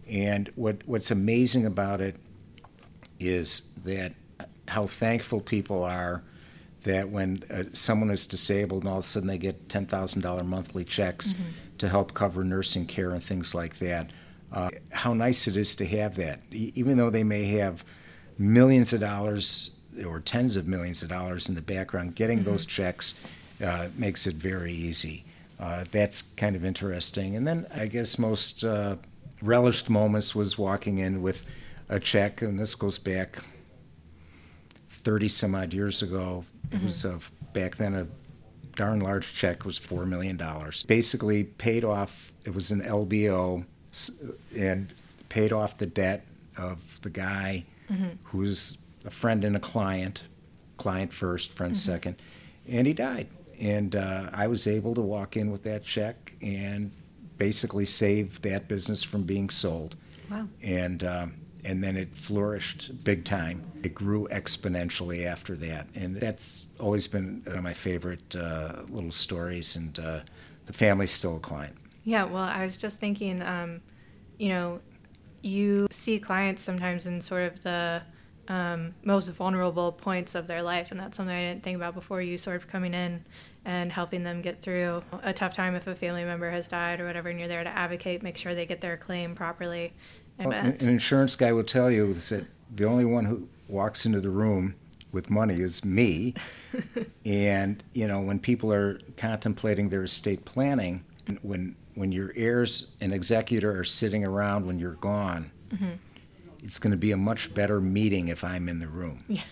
And 0.06 0.52
what, 0.54 0.86
what's 0.86 1.10
amazing 1.10 1.64
about 1.64 2.02
it 2.02 2.16
is 3.18 3.72
that 3.84 4.12
how 4.72 4.86
thankful 4.86 5.40
people 5.40 5.82
are 5.82 6.22
that 6.82 7.08
when 7.08 7.44
uh, 7.50 7.64
someone 7.72 8.10
is 8.10 8.26
disabled 8.26 8.82
and 8.82 8.90
all 8.90 8.98
of 8.98 9.04
a 9.04 9.06
sudden 9.06 9.28
they 9.28 9.38
get 9.38 9.68
$10,000 9.68 10.44
monthly 10.44 10.84
checks 10.84 11.32
mm-hmm. 11.32 11.50
to 11.78 11.88
help 11.88 12.12
cover 12.12 12.42
nursing 12.42 12.86
care 12.86 13.10
and 13.10 13.22
things 13.22 13.54
like 13.54 13.78
that 13.78 14.10
uh, 14.52 14.70
how 14.90 15.14
nice 15.14 15.48
it 15.48 15.56
is 15.56 15.74
to 15.76 15.86
have 15.86 16.16
that. 16.16 16.40
E- 16.52 16.72
even 16.74 16.96
though 16.96 17.10
they 17.10 17.24
may 17.24 17.44
have 17.44 17.84
millions 18.38 18.92
of 18.92 19.00
dollars 19.00 19.70
or 20.06 20.20
tens 20.20 20.56
of 20.56 20.66
millions 20.66 21.02
of 21.02 21.08
dollars 21.08 21.48
in 21.48 21.54
the 21.54 21.62
background, 21.62 22.14
getting 22.14 22.40
mm-hmm. 22.40 22.50
those 22.50 22.66
checks 22.66 23.18
uh, 23.64 23.88
makes 23.96 24.26
it 24.26 24.34
very 24.34 24.72
easy. 24.72 25.24
Uh, 25.58 25.84
that's 25.90 26.22
kind 26.22 26.56
of 26.56 26.64
interesting. 26.64 27.36
And 27.36 27.46
then 27.46 27.66
I 27.74 27.86
guess 27.86 28.18
most 28.18 28.64
uh, 28.64 28.96
relished 29.40 29.88
moments 29.88 30.34
was 30.34 30.58
walking 30.58 30.98
in 30.98 31.22
with 31.22 31.44
a 31.88 32.00
check, 32.00 32.42
and 32.42 32.58
this 32.58 32.74
goes 32.74 32.98
back 32.98 33.38
30 35.04 35.28
some 35.28 35.54
odd 35.54 35.72
years 35.74 36.02
ago. 36.02 36.44
Mm-hmm. 36.68 36.76
It 36.76 36.82
was 36.84 37.04
a, 37.04 37.18
back 37.52 37.76
then 37.76 37.94
a 37.94 38.06
darn 38.76 39.00
large 39.00 39.34
check 39.34 39.64
was 39.64 39.78
$4 39.78 40.06
million. 40.06 40.40
Basically 40.86 41.44
paid 41.44 41.84
off, 41.84 42.32
it 42.44 42.54
was 42.54 42.70
an 42.70 42.80
LBO 42.82 43.64
and 44.56 44.92
paid 45.28 45.52
off 45.52 45.78
the 45.78 45.86
debt 45.86 46.24
of 46.56 46.78
the 47.02 47.10
guy 47.10 47.64
mm-hmm. 47.90 48.10
who's 48.24 48.78
a 49.04 49.10
friend 49.10 49.44
and 49.44 49.56
a 49.56 49.60
client, 49.60 50.24
client 50.76 51.12
first, 51.12 51.52
friend 51.52 51.74
mm-hmm. 51.74 51.92
second, 51.92 52.16
and 52.68 52.86
he 52.86 52.92
died. 52.92 53.28
And 53.60 53.94
uh, 53.94 54.30
I 54.32 54.46
was 54.48 54.66
able 54.66 54.94
to 54.94 55.00
walk 55.00 55.36
in 55.36 55.50
with 55.52 55.62
that 55.64 55.84
check 55.84 56.34
and 56.42 56.90
basically 57.38 57.86
save 57.86 58.42
that 58.42 58.68
business 58.68 59.02
from 59.02 59.22
being 59.22 59.50
sold. 59.50 59.96
Wow. 60.30 60.48
And 60.62 61.04
um, 61.04 61.34
and 61.64 61.82
then 61.82 61.96
it 61.96 62.16
flourished 62.16 63.04
big 63.04 63.24
time. 63.24 63.64
It 63.82 63.94
grew 63.94 64.26
exponentially 64.30 65.26
after 65.26 65.54
that, 65.56 65.88
and 65.94 66.16
that's 66.16 66.66
always 66.80 67.06
been 67.06 67.42
one 67.44 67.56
of 67.56 67.64
my 67.64 67.72
favorite 67.72 68.34
uh, 68.34 68.82
little 68.88 69.12
stories. 69.12 69.76
And 69.76 69.98
uh, 69.98 70.20
the 70.66 70.72
family's 70.72 71.12
still 71.12 71.36
a 71.36 71.40
client. 71.40 71.76
Yeah, 72.04 72.24
well, 72.24 72.44
I 72.44 72.64
was 72.64 72.76
just 72.76 72.98
thinking, 72.98 73.40
um, 73.42 73.80
you 74.38 74.48
know, 74.48 74.80
you 75.42 75.86
see 75.90 76.18
clients 76.18 76.62
sometimes 76.62 77.06
in 77.06 77.20
sort 77.20 77.52
of 77.52 77.62
the 77.62 78.02
um, 78.48 78.94
most 79.04 79.28
vulnerable 79.28 79.92
points 79.92 80.34
of 80.34 80.46
their 80.46 80.62
life, 80.62 80.88
and 80.90 80.98
that's 80.98 81.16
something 81.16 81.34
I 81.34 81.42
didn't 81.42 81.62
think 81.62 81.76
about 81.76 81.94
before. 81.94 82.20
You 82.20 82.38
sort 82.38 82.56
of 82.56 82.68
coming 82.68 82.94
in 82.94 83.24
and 83.64 83.92
helping 83.92 84.24
them 84.24 84.42
get 84.42 84.60
through 84.60 85.02
a 85.22 85.32
tough 85.32 85.54
time 85.54 85.76
if 85.76 85.86
a 85.86 85.94
family 85.94 86.24
member 86.24 86.50
has 86.50 86.66
died 86.66 87.00
or 87.00 87.06
whatever, 87.06 87.28
and 87.28 87.38
you're 87.38 87.48
there 87.48 87.62
to 87.62 87.70
advocate, 87.70 88.22
make 88.22 88.36
sure 88.36 88.54
they 88.54 88.66
get 88.66 88.80
their 88.80 88.96
claim 88.96 89.34
properly. 89.34 89.92
Well, 90.44 90.52
an 90.52 90.88
insurance 90.88 91.36
guy 91.36 91.52
will 91.52 91.64
tell 91.64 91.90
you 91.90 92.14
that 92.14 92.46
the 92.74 92.84
only 92.84 93.04
one 93.04 93.24
who 93.24 93.48
walks 93.68 94.06
into 94.06 94.20
the 94.20 94.30
room 94.30 94.74
with 95.12 95.30
money 95.30 95.60
is 95.60 95.84
me. 95.84 96.34
and 97.24 97.82
you 97.92 98.08
know, 98.08 98.20
when 98.20 98.38
people 98.38 98.72
are 98.72 99.00
contemplating 99.16 99.88
their 99.88 100.04
estate 100.04 100.44
planning, 100.44 101.04
when 101.42 101.76
when 101.94 102.10
your 102.10 102.32
heirs 102.34 102.92
and 103.00 103.12
executor 103.12 103.78
are 103.78 103.84
sitting 103.84 104.24
around 104.24 104.66
when 104.66 104.78
you're 104.78 104.94
gone, 104.94 105.50
mm-hmm. 105.70 105.90
it's 106.62 106.78
going 106.78 106.90
to 106.90 106.96
be 106.96 107.12
a 107.12 107.16
much 107.16 107.52
better 107.52 107.80
meeting 107.80 108.28
if 108.28 108.42
I'm 108.42 108.68
in 108.68 108.78
the 108.78 108.88
room. 108.88 109.24
Yeah. 109.28 109.42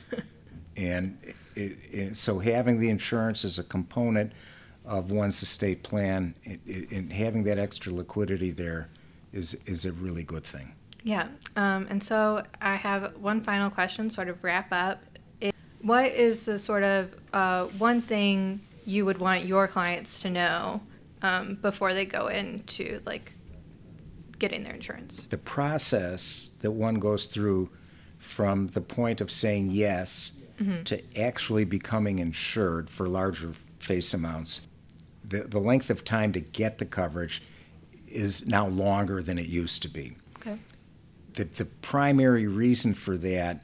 and 0.76 1.18
it, 1.54 1.78
it, 1.90 2.16
so 2.16 2.38
having 2.38 2.80
the 2.80 2.88
insurance 2.88 3.44
as 3.44 3.58
a 3.58 3.64
component 3.64 4.32
of 4.86 5.10
one's 5.10 5.42
estate 5.42 5.82
plan 5.82 6.34
and 6.46 7.12
having 7.12 7.44
that 7.44 7.58
extra 7.58 7.92
liquidity 7.92 8.50
there 8.50 8.88
is 9.32 9.54
is 9.66 9.84
a 9.84 9.92
really 9.92 10.24
good 10.24 10.44
thing. 10.44 10.72
Yeah, 11.02 11.28
um, 11.56 11.86
and 11.88 12.02
so 12.02 12.44
I 12.60 12.76
have 12.76 13.16
one 13.16 13.42
final 13.42 13.70
question, 13.70 14.10
sort 14.10 14.28
of 14.28 14.42
wrap 14.44 14.68
up. 14.70 15.02
What 15.82 16.12
is 16.12 16.44
the 16.44 16.58
sort 16.58 16.82
of 16.82 17.14
uh, 17.32 17.66
one 17.78 18.02
thing 18.02 18.60
you 18.84 19.06
would 19.06 19.18
want 19.18 19.46
your 19.46 19.66
clients 19.66 20.20
to 20.20 20.30
know 20.30 20.82
um, 21.22 21.54
before 21.62 21.94
they 21.94 22.04
go 22.04 22.26
into 22.26 23.00
like 23.06 23.32
getting 24.38 24.62
their 24.62 24.74
insurance? 24.74 25.26
The 25.30 25.38
process 25.38 26.50
that 26.60 26.72
one 26.72 26.96
goes 26.96 27.26
through 27.26 27.70
from 28.18 28.66
the 28.68 28.80
point 28.82 29.22
of 29.22 29.30
saying 29.30 29.70
yes 29.70 30.32
mm-hmm. 30.60 30.82
to 30.84 31.20
actually 31.20 31.64
becoming 31.64 32.18
insured 32.18 32.90
for 32.90 33.08
larger 33.08 33.52
face 33.78 34.12
amounts, 34.12 34.68
the, 35.24 35.44
the 35.44 35.58
length 35.58 35.90
of 35.90 36.04
time 36.04 36.32
to 36.32 36.40
get 36.40 36.78
the 36.78 36.84
coverage 36.84 37.42
is 38.06 38.46
now 38.46 38.66
longer 38.66 39.22
than 39.22 39.38
it 39.38 39.46
used 39.46 39.82
to 39.82 39.88
be. 39.88 40.16
The 41.34 41.64
primary 41.82 42.46
reason 42.46 42.94
for 42.94 43.16
that 43.18 43.62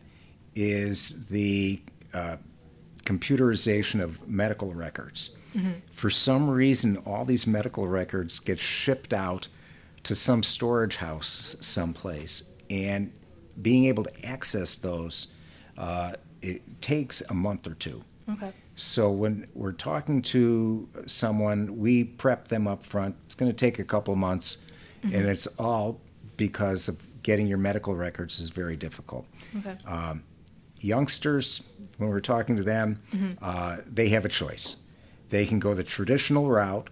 is 0.54 1.26
the 1.26 1.82
uh, 2.14 2.36
computerization 3.04 4.02
of 4.02 4.26
medical 4.28 4.72
records. 4.72 5.36
Mm-hmm. 5.54 5.72
For 5.92 6.10
some 6.10 6.48
reason, 6.48 6.96
all 6.98 7.24
these 7.24 7.46
medical 7.46 7.86
records 7.86 8.38
get 8.40 8.58
shipped 8.58 9.12
out 9.12 9.48
to 10.04 10.14
some 10.14 10.42
storage 10.42 10.96
house 10.96 11.56
someplace, 11.60 12.44
and 12.70 13.12
being 13.60 13.84
able 13.86 14.04
to 14.04 14.26
access 14.26 14.76
those 14.76 15.34
uh, 15.78 16.12
it 16.42 16.80
takes 16.80 17.22
a 17.22 17.34
month 17.34 17.66
or 17.66 17.74
two. 17.74 18.02
Okay. 18.30 18.52
So 18.76 19.10
when 19.10 19.46
we're 19.54 19.72
talking 19.72 20.22
to 20.22 20.88
someone, 21.06 21.78
we 21.78 22.04
prep 22.04 22.48
them 22.48 22.66
up 22.66 22.84
front. 22.84 23.16
It's 23.26 23.34
going 23.34 23.50
to 23.50 23.56
take 23.56 23.78
a 23.78 23.84
couple 23.84 24.14
months, 24.16 24.64
mm-hmm. 25.02 25.14
and 25.14 25.26
it's 25.26 25.46
all 25.58 26.00
because 26.36 26.88
of 26.88 27.05
getting 27.26 27.48
your 27.48 27.58
medical 27.58 27.96
records 27.96 28.38
is 28.38 28.50
very 28.50 28.76
difficult. 28.76 29.26
Okay. 29.58 29.76
Um, 29.84 30.22
youngsters, 30.78 31.64
when 31.98 32.08
we're 32.08 32.20
talking 32.20 32.54
to 32.54 32.62
them, 32.62 33.02
mm-hmm. 33.12 33.32
uh, 33.42 33.78
they 33.84 34.10
have 34.10 34.24
a 34.24 34.28
choice. 34.28 34.76
They 35.30 35.44
can 35.44 35.58
go 35.58 35.74
the 35.74 35.82
traditional 35.82 36.48
route, 36.48 36.88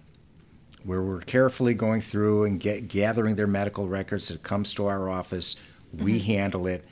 where 0.83 1.01
we're 1.01 1.21
carefully 1.21 1.73
going 1.73 2.01
through 2.01 2.43
and 2.43 2.59
get, 2.59 2.89
gathering 2.89 3.35
their 3.37 3.47
medical 3.47 3.87
records. 3.87 4.29
It 4.29 4.43
comes 4.43 4.73
to 4.73 4.87
our 4.87 5.09
office, 5.09 5.55
we 5.93 6.19
mm-hmm. 6.19 6.25
handle 6.25 6.67
it, 6.67 6.83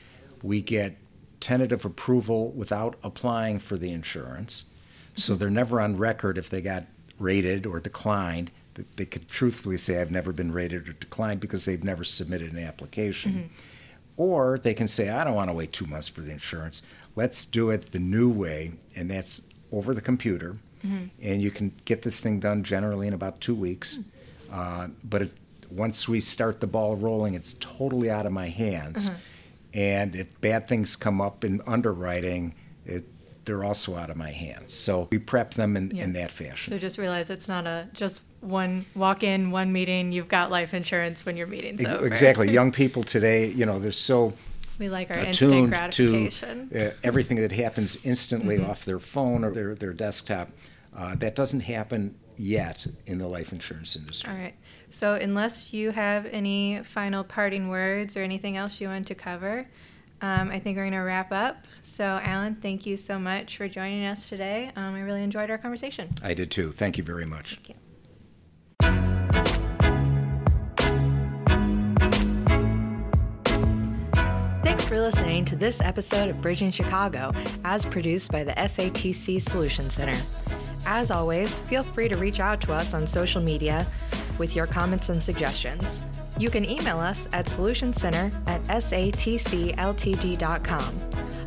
we 0.41 0.62
get 0.62 0.95
tentative 1.41 1.84
approval 1.84 2.51
without 2.51 2.95
applying 3.03 3.60
for 3.60 3.77
the 3.77 3.91
insurance. 3.91 4.71
So 5.15 5.36
they're 5.36 5.49
never 5.49 5.82
on 5.82 5.97
record 5.97 6.38
if 6.38 6.49
they 6.49 6.62
got 6.62 6.86
rated 7.19 7.65
or 7.65 7.82
declined. 7.82 8.51
They 8.95 9.05
could 9.05 9.27
truthfully 9.27 9.77
say, 9.77 10.01
I've 10.01 10.12
never 10.12 10.31
been 10.31 10.51
rated 10.51 10.89
or 10.89 10.93
declined 10.93 11.39
because 11.39 11.65
they've 11.65 11.83
never 11.83 12.03
submitted 12.03 12.53
an 12.53 12.59
application. 12.59 13.31
Mm-hmm. 13.31 13.47
Or 14.17 14.59
they 14.59 14.73
can 14.73 14.88
say, 14.88 15.09
I 15.09 15.23
don't 15.23 15.36
want 15.36 15.49
to 15.49 15.53
wait 15.53 15.73
two 15.73 15.86
months 15.86 16.07
for 16.07 16.21
the 16.21 16.31
insurance. 16.31 16.81
Let's 17.15 17.45
do 17.45 17.69
it 17.69 17.91
the 17.91 17.99
new 17.99 18.29
way, 18.29 18.73
and 18.95 19.09
that's 19.09 19.43
over 19.71 19.93
the 19.93 20.01
computer. 20.01 20.57
Mm-hmm. 20.86 21.05
And 21.21 21.41
you 21.41 21.51
can 21.51 21.73
get 21.86 22.01
this 22.01 22.21
thing 22.21 22.39
done 22.39 22.63
generally 22.63 23.07
in 23.07 23.13
about 23.13 23.41
two 23.41 23.55
weeks. 23.55 23.97
Mm-hmm. 23.97 24.09
Uh, 24.53 24.88
but 25.03 25.21
it, 25.23 25.33
once 25.69 26.07
we 26.07 26.19
start 26.19 26.59
the 26.59 26.67
ball 26.67 26.95
rolling, 26.95 27.33
it's 27.33 27.55
totally 27.59 28.12
out 28.12 28.25
of 28.25 28.31
my 28.31 28.49
hands. 28.49 29.09
Uh-huh. 29.09 29.17
And 29.73 30.15
if 30.15 30.39
bad 30.41 30.67
things 30.67 30.95
come 30.95 31.19
up 31.19 31.43
in 31.43 31.62
underwriting, 31.65 32.53
it, 32.86 33.05
they're 33.45 33.63
also 33.63 33.95
out 33.95 34.09
of 34.09 34.17
my 34.17 34.31
hands. 34.31 34.73
So 34.73 35.07
we 35.12 35.17
prep 35.17 35.55
them 35.55 35.75
in, 35.75 35.91
yeah. 35.91 36.03
in 36.03 36.13
that 36.13 36.31
fashion. 36.31 36.71
So 36.73 36.77
just 36.77 36.97
realize 36.97 37.29
it's 37.29 37.47
not 37.47 37.65
a 37.65 37.88
just 37.93 38.21
one 38.43 38.86
walk 38.95 39.23
in, 39.23 39.51
one 39.51 39.71
meeting, 39.71 40.12
you've 40.12 40.27
got 40.27 40.51
life 40.51 40.73
insurance 40.73 41.25
when 41.25 41.38
your 41.38 41.47
meeting's 41.47 41.84
over. 41.86 42.06
Exactly. 42.06 42.51
Young 42.51 42.71
people 42.71 43.03
today, 43.03 43.49
you 43.49 43.65
know, 43.65 43.79
they're 43.79 43.91
so 43.91 44.34
we 44.79 44.89
like 44.89 45.12
our 45.12 45.17
instant 45.17 45.69
gratification. 45.69 46.69
To, 46.69 46.89
uh, 46.89 46.93
everything 47.03 47.38
that 47.38 47.51
happens 47.51 47.97
instantly 48.03 48.58
mm-hmm. 48.58 48.69
off 48.69 48.86
their 48.86 48.99
phone 48.99 49.43
or 49.43 49.51
their, 49.51 49.75
their 49.75 49.93
desktop. 49.93 50.49
Uh, 50.95 51.15
that 51.15 51.36
doesn't 51.36 51.62
happen 51.62 52.15
yet 52.38 52.86
in 53.06 53.17
the 53.17 53.27
life 53.27 53.51
insurance 53.51 53.95
industry. 53.95 54.32
All 54.32 54.38
right. 54.38 54.56
So, 54.89 55.13
unless 55.13 55.73
you 55.73 55.91
have 55.91 56.25
any 56.27 56.82
final 56.84 57.23
parting 57.23 57.69
words 57.69 58.15
or 58.15 58.21
anything 58.21 58.58
else 58.58 58.79
you 58.79 58.88
want 58.88 59.08
to 59.08 59.15
cover, 59.15 59.67
um, 60.21 60.51
I 60.51 60.60
think 60.60 60.77
we're 60.77 60.84
going 60.84 60.93
to 60.93 60.99
wrap 60.99 61.32
up. 61.32 61.65
So, 61.82 62.19
Alan, 62.23 62.56
thank 62.56 62.86
you 62.86 62.95
so 62.97 63.17
much 63.17 63.58
for 63.58 63.67
joining 63.67 64.06
us 64.06 64.29
today. 64.29 64.71
Um, 64.75 64.95
I 64.95 65.01
really 65.01 65.23
enjoyed 65.23 65.49
our 65.49 65.58
conversation. 65.58 66.13
I 66.23 66.34
did 66.34 66.51
too. 66.51 66.71
Thank 66.71 66.97
you 66.97 67.03
very 67.03 67.25
much. 67.25 67.60
Thanks 74.73 74.89
for 74.89 74.99
listening 74.99 75.45
to 75.45 75.55
this 75.55 75.79
episode 75.81 76.31
of 76.31 76.41
Bridging 76.41 76.71
Chicago, 76.71 77.31
as 77.63 77.86
produced 77.86 78.31
by 78.31 78.43
the 78.43 78.53
SATC 78.53 79.39
Solution 79.39 79.91
Center. 79.91 80.19
As 80.88 81.12
always, 81.12 81.62
feel 81.62 81.83
free 81.83 82.09
to 82.09 82.17
reach 82.17 82.39
out 82.39 82.59
to 82.62 82.73
us 82.73 82.95
on 82.95 83.05
social 83.05 83.39
media 83.39 83.86
with 84.39 84.55
your 84.55 84.65
comments 84.65 85.09
and 85.09 85.21
suggestions. 85.21 86.01
You 86.39 86.49
can 86.49 86.65
email 86.65 86.97
us 86.97 87.29
at 87.33 87.45
solutioncenter 87.45 88.33
at 88.47 88.63
satcltd.com. 88.63 89.79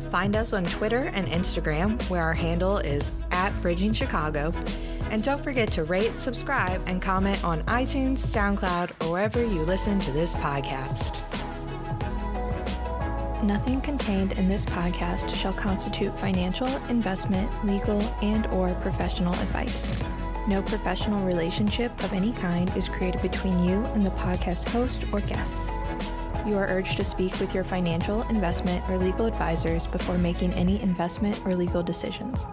Find 0.09 0.35
us 0.37 0.53
on 0.53 0.63
Twitter 0.63 1.11
and 1.13 1.27
Instagram, 1.27 2.01
where 2.09 2.23
our 2.23 2.33
handle 2.33 2.77
is 2.77 3.11
at 3.31 3.51
Bridging 3.61 3.91
Chicago. 3.91 4.53
And 5.11 5.21
don't 5.21 5.43
forget 5.43 5.69
to 5.73 5.83
rate, 5.83 6.17
subscribe, 6.21 6.81
and 6.85 7.01
comment 7.01 7.43
on 7.43 7.61
iTunes, 7.63 8.19
SoundCloud, 8.19 8.91
or 9.05 9.11
wherever 9.11 9.43
you 9.43 9.63
listen 9.63 9.99
to 9.99 10.11
this 10.13 10.33
podcast. 10.35 11.26
Nothing 13.43 13.81
contained 13.81 14.33
in 14.39 14.49
this 14.49 14.65
podcast 14.65 15.33
shall 15.35 15.53
constitute 15.53 16.19
financial, 16.19 16.67
investment, 16.89 17.49
legal, 17.63 18.01
and 18.23 18.47
or 18.47 18.73
professional 18.81 19.33
advice. 19.35 19.95
No 20.47 20.63
professional 20.63 21.23
relationship 21.23 21.91
of 22.03 22.13
any 22.13 22.31
kind 22.31 22.75
is 22.75 22.87
created 22.87 23.21
between 23.21 23.63
you 23.63 23.83
and 23.93 24.01
the 24.01 24.09
podcast 24.11 24.67
host 24.69 25.03
or 25.13 25.21
guests. 25.21 25.69
You 26.47 26.57
are 26.57 26.67
urged 26.67 26.97
to 26.97 27.03
speak 27.03 27.39
with 27.39 27.53
your 27.53 27.63
financial, 27.63 28.23
investment, 28.23 28.89
or 28.89 28.97
legal 28.97 29.27
advisors 29.27 29.85
before 29.85 30.17
making 30.17 30.53
any 30.53 30.81
investment 30.81 31.39
or 31.45 31.55
legal 31.55 31.83
decisions. 31.83 32.47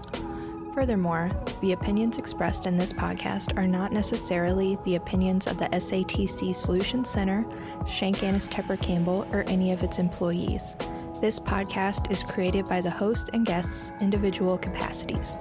Furthermore, 0.75 1.31
the 1.61 1.71
opinions 1.71 2.19
expressed 2.19 2.67
in 2.67 2.77
this 2.77 2.93
podcast 2.93 3.57
are 3.57 3.67
not 3.67 3.93
necessarily 3.93 4.77
the 4.85 4.97
opinions 4.97 5.47
of 5.47 5.57
the 5.57 5.67
SATC 5.67 6.53
Solutions 6.53 7.09
Center, 7.09 7.47
Shank 7.87 8.25
Annis 8.25 8.49
Tepper 8.49 8.79
Campbell, 8.81 9.25
or 9.31 9.45
any 9.47 9.71
of 9.71 9.85
its 9.85 10.01
employees. 10.01 10.75
This 11.21 11.39
podcast 11.39 12.11
is 12.11 12.25
created 12.25 12.69
by 12.69 12.81
the 12.81 12.91
host 12.91 13.31
and 13.33 13.47
guests' 13.47 13.93
individual 14.01 14.59
capacities. 14.59 15.37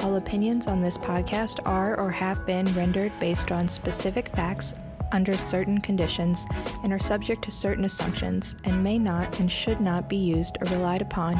All 0.00 0.16
opinions 0.16 0.66
on 0.66 0.82
this 0.82 0.98
podcast 0.98 1.60
are 1.64 1.98
or 1.98 2.10
have 2.10 2.44
been 2.44 2.66
rendered 2.74 3.12
based 3.18 3.50
on 3.50 3.66
specific 3.66 4.28
facts 4.28 4.74
under 5.12 5.36
certain 5.36 5.80
conditions 5.80 6.46
and 6.82 6.92
are 6.92 6.98
subject 6.98 7.42
to 7.44 7.50
certain 7.50 7.84
assumptions 7.84 8.56
and 8.64 8.82
may 8.82 8.98
not 8.98 9.38
and 9.40 9.50
should 9.50 9.80
not 9.80 10.08
be 10.08 10.16
used 10.16 10.56
or 10.60 10.70
relied 10.70 11.02
upon 11.02 11.36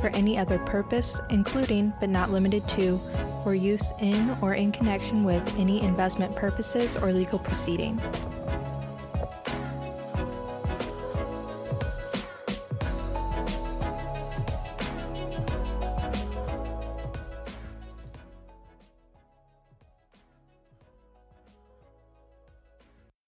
for 0.00 0.08
any 0.08 0.38
other 0.38 0.58
purpose, 0.58 1.20
including 1.30 1.92
but 2.00 2.08
not 2.08 2.30
limited 2.30 2.66
to, 2.68 3.00
for 3.42 3.54
use 3.54 3.92
in 4.00 4.36
or 4.40 4.54
in 4.54 4.72
connection 4.72 5.24
with 5.24 5.58
any 5.58 5.82
investment 5.82 6.34
purposes 6.34 6.96
or 6.96 7.12
legal 7.12 7.38
proceeding. 7.38 8.00